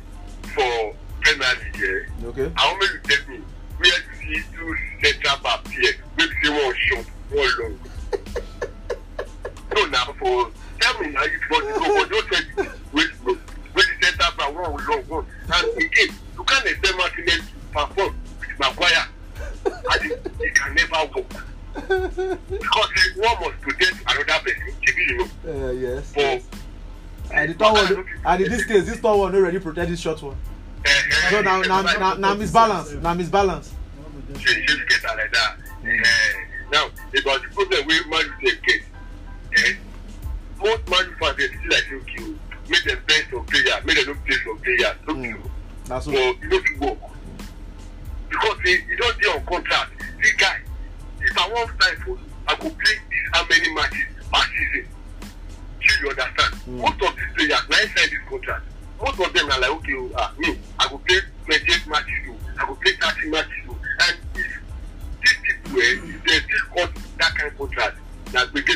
[0.54, 1.84] for Premier League,
[2.22, 3.42] eh, okay I want you tell me
[3.78, 7.80] where you see two central back here, wey be say one short, one long.
[9.76, 13.04] no, na for tell me how you for the go, but don't tell me wey
[13.24, 13.34] slow,
[13.74, 15.26] wey the central back one long one.
[15.52, 19.08] And again, you can't expect Martinez to perform with Maguire,
[19.66, 21.46] and it, it can never work.
[21.74, 22.36] Because eh,
[23.18, 25.68] one must protect another person, you know.
[25.68, 26.44] uh, yes yes.
[27.32, 30.00] And the third one and in this case this third one no ready protect this
[30.00, 30.38] short one.
[30.86, 33.72] Eh, so na na na na misbalance na misbalance.
[34.34, 35.58] ṣe ṣe fi kẹta like that.
[35.86, 36.34] Eh,
[36.72, 36.86] now
[37.20, 38.82] about the problem wey man u dey get
[39.58, 39.74] eh,
[40.60, 42.36] most man u fans dey feel like say okay o
[42.70, 45.50] make dem bench some players make dem no play some players no be o
[45.90, 47.00] na so but e no fit work.
[48.30, 49.92] Because e don dey on contract.
[50.22, 50.60] See guy
[51.24, 52.18] if i wan sign for
[52.48, 54.86] i go play this how many matches per season.
[55.80, 56.54] Shey you understand.
[56.68, 56.78] Mm.
[56.82, 58.64] most of these players na inside this contract.
[59.02, 62.34] Most of them na like okay o ah me i go play twenty-eight matches o
[62.60, 63.74] i go play thirty matches o
[64.08, 64.52] and if
[65.24, 67.98] these people eh if dem still cut that kind of contract
[68.34, 68.76] na gbege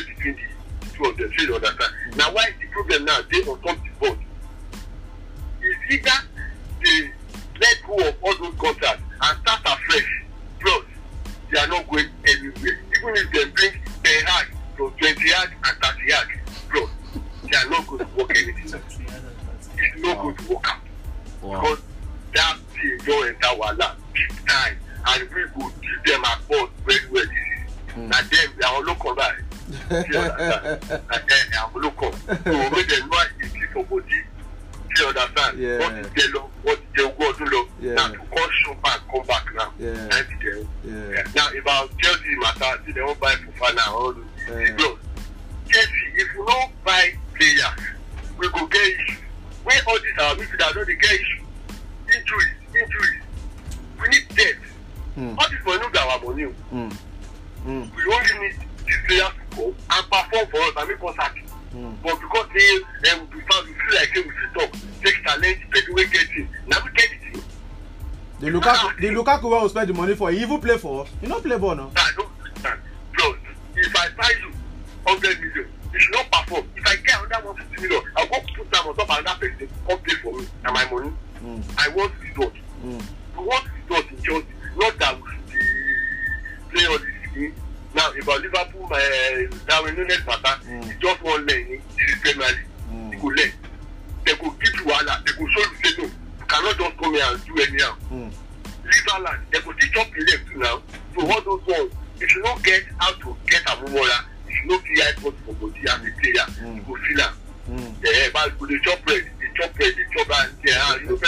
[69.48, 71.74] lukaku wey we spend the money for he even play for he no play ball
[71.76, 71.86] na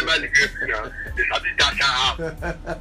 [0.07, 2.19] there ah you na dey sabi dash am out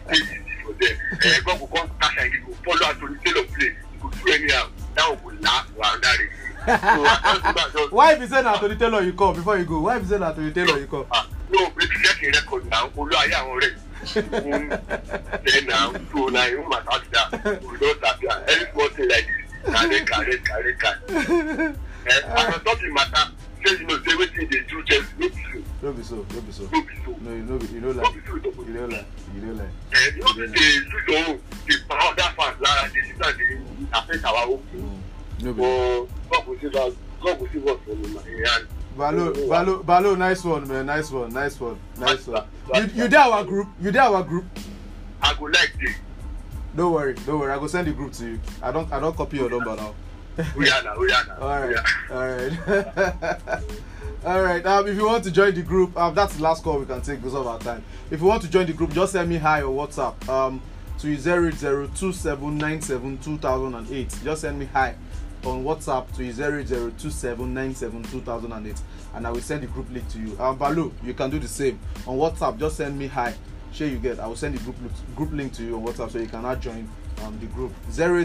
[0.09, 3.45] dey easy for them eh god go come dash am you go follow anthony taylor
[3.53, 4.65] play you go do anyhow
[4.95, 6.29] that one go laugh for another day
[6.65, 9.57] so i just remember just why be say na to the tailor you call before
[9.57, 11.05] you go why be say na to the tailor you call.
[11.11, 13.71] ah no make you check your record na olú ayé àwọn rẹ.
[13.99, 17.61] Then now, so now you must ask that.
[17.61, 18.47] We don't have that.
[18.47, 21.75] Any small thing like this, carry, carry, carry, carry.
[22.07, 23.31] Eh, and on top the matter,
[23.65, 25.33] say you know, say wetin dey do Chelsea,
[25.83, 27.91] no be so, no be so no be so no you no be you so,
[27.91, 28.03] no
[28.63, 29.05] you no lie
[29.35, 34.25] you no lie Eh, you know, dey power that fans lára, use am dey affect
[34.25, 34.63] our own.
[34.75, 35.43] Mm.
[35.43, 35.61] no be
[36.29, 38.67] God go save us, God go save us from him hand.
[38.97, 40.85] Balo, Balo, Balo, nice one, man.
[40.87, 42.43] Nice one, nice one, nice one.
[42.73, 43.67] You, you did our group.
[43.79, 44.45] You did our group.
[45.21, 45.93] I go like dey.
[46.75, 47.51] Don't worry, don't worry.
[47.51, 48.39] I go send the group to you.
[48.61, 49.93] I don't, I don't copy your number now.
[50.39, 51.35] Na, oya na.
[51.41, 51.83] All right, oya.
[52.11, 53.63] all right,
[54.25, 54.65] all right.
[54.65, 57.01] Um, if you want to join the group, um, that's the last call we can
[57.01, 57.83] take because of our time.
[58.09, 60.27] If you want to join the group, just send me hi or WhatsApp.
[60.29, 60.61] Um,
[60.99, 64.13] to zero zero two seven nine seven two thousand and eight.
[64.23, 64.95] Just send me hi
[65.45, 68.81] on WhatsApp to zero zero two seven nine seven two thousand and eight,
[69.15, 70.37] and I will send the group link to you.
[70.39, 72.59] Um, Balu, you can do the same on WhatsApp.
[72.59, 73.33] Just send me hi.
[73.71, 74.19] Sure you get.
[74.19, 76.41] I will send the group link- group link to you on WhatsApp so you can
[76.43, 76.89] now join
[77.23, 78.23] um the group zero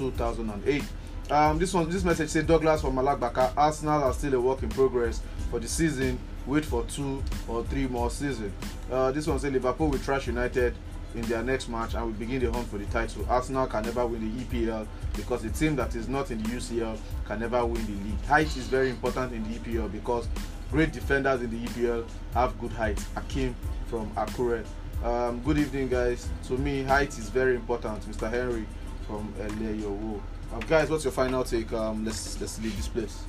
[0.00, 0.84] zero two seven nine seven two thousand and eight.
[1.30, 3.52] Um, this one, this message said Douglas from Malagbaka.
[3.56, 5.20] Arsenal are still a work in progress
[5.50, 6.18] for the season.
[6.46, 8.52] Wait for two or three more seasons.
[8.90, 10.74] Uh, this one said Liverpool will trash United
[11.14, 13.24] in their next match and will begin the hunt for the title.
[13.28, 16.96] Arsenal can never win the EPL because a team that is not in the UCL
[17.26, 18.24] can never win the league.
[18.26, 20.26] Height is very important in the EPL because
[20.72, 23.04] great defenders in the EPL have good height.
[23.16, 23.54] Akim
[23.86, 24.64] from Akure.
[25.04, 26.28] Um, good evening, guys.
[26.46, 28.00] To me, height is very important.
[28.10, 28.30] Mr.
[28.30, 28.66] Henry
[29.06, 30.20] from Eleyowo.
[30.52, 31.72] Um, guys, what's your final take?
[31.72, 33.24] Um, let's let's leave this place.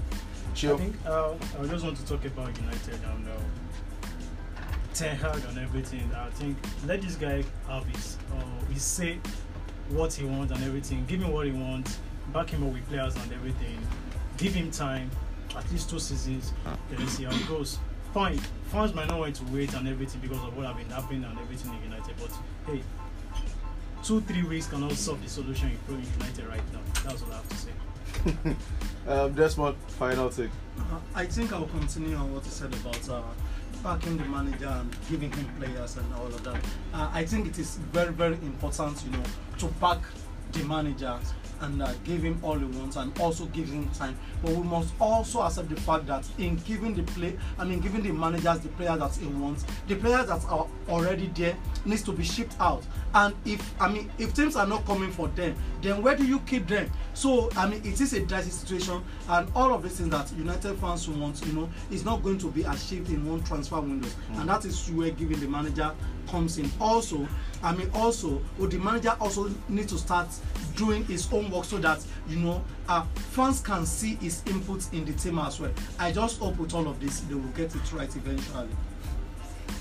[0.54, 0.76] Chill.
[0.76, 3.32] I think uh, I just want to talk about United and uh,
[4.94, 6.10] Ten Hag and everything.
[6.16, 9.20] I think let this guy have his, uh, his say
[9.90, 11.06] what he wants and everything.
[11.06, 12.00] Give him what he wants.
[12.34, 13.78] Back him up with players and everything.
[14.38, 15.10] Give him time,
[15.56, 16.54] at least two seasons.
[16.90, 17.78] Then see how it goes.
[18.14, 18.38] Fine,
[18.72, 21.40] fans might not want to wait and everything because of what have been happening and
[21.40, 22.14] everything in United.
[22.18, 22.32] But
[22.66, 22.82] hey,
[24.04, 26.80] two three weeks cannot solve the solution in Pro United right now.
[27.04, 27.72] That's all I have to say.
[29.08, 30.50] um, Desmond, final take.
[30.80, 33.22] Uh, I think I'll continue on what you said about uh,
[33.84, 36.64] backing the manager and giving him players and all of that.
[36.94, 39.24] Uh, I think it is very, very important, you know,
[39.60, 40.00] to back
[40.52, 41.18] the manager
[41.62, 44.18] and uh, give him all he wants and also give him time.
[44.42, 48.04] But we must also accept the fact that in giving the play, I mean, giving
[48.04, 51.56] the managers the players that he wants, the players that are already there
[51.86, 52.84] needs to be shipped out.
[53.14, 56.40] And if I mean, if teams are not coming for them, then where do you
[56.40, 56.90] keep them?
[57.14, 60.78] So I mean, it is a dicey situation, and all of these things that United
[60.80, 64.50] fans want, you know, is not going to be achieved in one transfer window, and
[64.50, 65.94] that is where giving the manager
[66.28, 66.70] comes in.
[66.80, 67.28] Also,
[67.64, 70.28] I mean, also, would the manager also need to start
[70.76, 75.06] doing his own work so that you know uh, fans can see his input in
[75.06, 75.72] the team as well.
[76.00, 78.70] I just hope with all of this they will get it right eventually.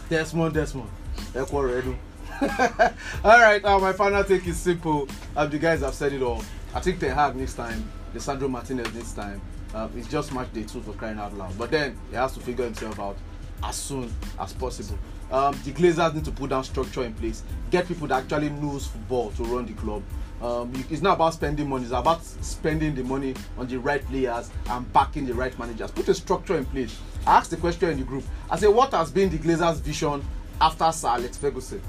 [0.09, 0.91] Desmond, Desmond.
[1.33, 1.97] Ekwo Redu.
[3.25, 5.09] all right, uh, my final take is simple.
[5.37, 6.43] Um, the guys have said it all.
[6.75, 9.41] I think Ten Hag next time, Lisandro Martinez next time.
[9.75, 11.57] Um, it's just match day two for crying out loud.
[11.57, 13.17] But then he has to figure himself out
[13.63, 14.99] as soon as possible.
[15.31, 18.87] Um, the Glazers need to put down structure in place, get people that actually knows
[18.89, 20.03] football to run the club.
[20.43, 24.51] Um, it's not about spending money; it's about spending the money on the right players
[24.71, 25.91] and backing the right managers.
[25.91, 26.99] Put a structure in place.
[27.27, 28.25] I asked the question in the group.
[28.51, 30.25] I said, "What has been the Glazers' vision
[30.61, 31.83] after Sir Alex Ferguson?"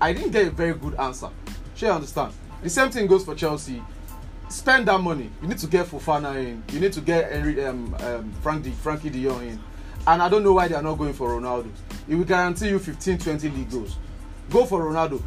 [0.00, 1.28] I didn't get a very good answer.
[1.74, 2.32] Sure, you understand.
[2.62, 3.82] The same thing goes for Chelsea.
[4.48, 5.30] Spend that money.
[5.42, 6.62] You need to get Fofana in.
[6.72, 9.60] You need to get Henry, um, um, Frank De, Frankie De Jong in.
[10.06, 11.70] And I don't know why they are not going for Ronaldo.
[12.08, 13.96] It will guarantee you 15, 20 league goals.
[14.50, 15.20] Go for Ronaldo.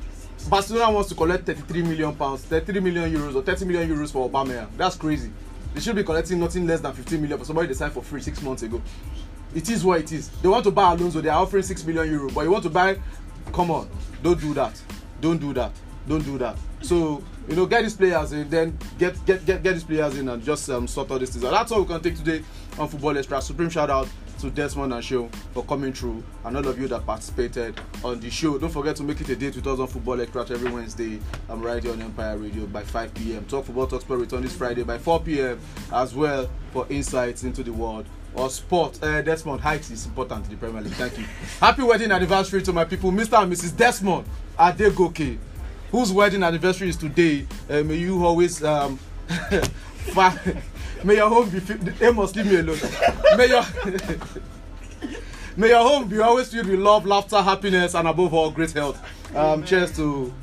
[0.50, 4.28] Barcelona wants to collect 33 million pounds, 33 million euros, or 30 million euros for
[4.30, 4.68] Aubameyang.
[4.76, 5.32] That's crazy.
[5.74, 8.22] They should be collecting nothing less than 15 million for somebody they signed for free
[8.22, 8.82] six months ago.
[9.54, 10.30] It is what it is.
[10.42, 12.70] They want to buy Alonso, they are offering 6 million euros, but you want to
[12.70, 12.98] buy.
[13.54, 13.90] Come on,
[14.24, 14.82] don't do that.
[15.20, 15.72] Don't do that.
[16.08, 16.58] Don't do that.
[16.82, 20.30] So you know, get these players in, then get get get get these players in
[20.30, 21.52] and just um, sort all these things out.
[21.52, 22.44] That's all we can take today
[22.80, 23.42] on Football Extra.
[23.42, 24.08] Supreme shout out
[24.40, 28.30] to Desmond and Show for coming through and all of you that participated on the
[28.30, 28.58] show.
[28.58, 31.20] Don't forget to make it a date with us on Football Extra every Wednesday.
[31.50, 33.46] I'm right here on Empire Radio by 5 p.m.
[33.46, 35.60] Talk Football Talk Sport return this Friday by 4 p.m.
[35.94, 39.02] as well for insights into the world or sport.
[39.04, 40.94] Uh, Desmond, height is important in the Premier League.
[40.94, 41.26] Thank you.
[41.60, 43.42] Happy wedding anniversary to my people, Mr.
[43.42, 43.76] and Mrs.
[43.76, 44.26] Desmond
[44.58, 45.38] Adegoke,
[45.92, 47.46] whose wedding anniversary is today.
[47.70, 48.98] Uh, may you always um,
[51.04, 51.60] may your home be.
[51.60, 52.80] Fi- they must leave me alone.
[53.38, 53.64] May your
[55.58, 59.00] may your home be always filled with love, laughter, happiness, and above all, great health.
[59.36, 60.34] Um, cheers to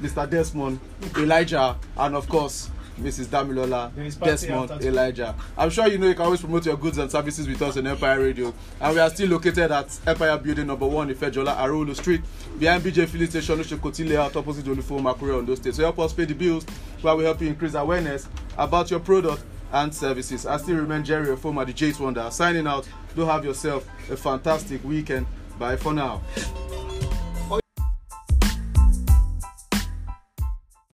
[0.00, 0.28] Mr.
[0.28, 0.80] Desmond,
[1.16, 3.26] Elijah, and of course Mrs.
[3.26, 5.34] Damilola, There is party Desmond, Elijah.
[5.56, 7.86] I'm sure you know you can always promote your goods and services with us on
[7.86, 8.52] Empire Radio.
[8.80, 12.22] And we are still located at Empire Building number one, Ifejola, Arolo Street,
[12.58, 15.74] behind BJ Filling Station, Oshokoti Layout, opposite Olufo Makure, Ondo State.
[15.76, 16.64] So help us pay the bills
[17.00, 20.46] while we help you increase awareness about your product and services.
[20.46, 22.28] I still remain Jerry Ofoma, the Jace Wonder.
[22.30, 22.88] Signing out.
[23.14, 25.26] Do have yourself a fantastic weekend.
[25.58, 26.22] Bye for now.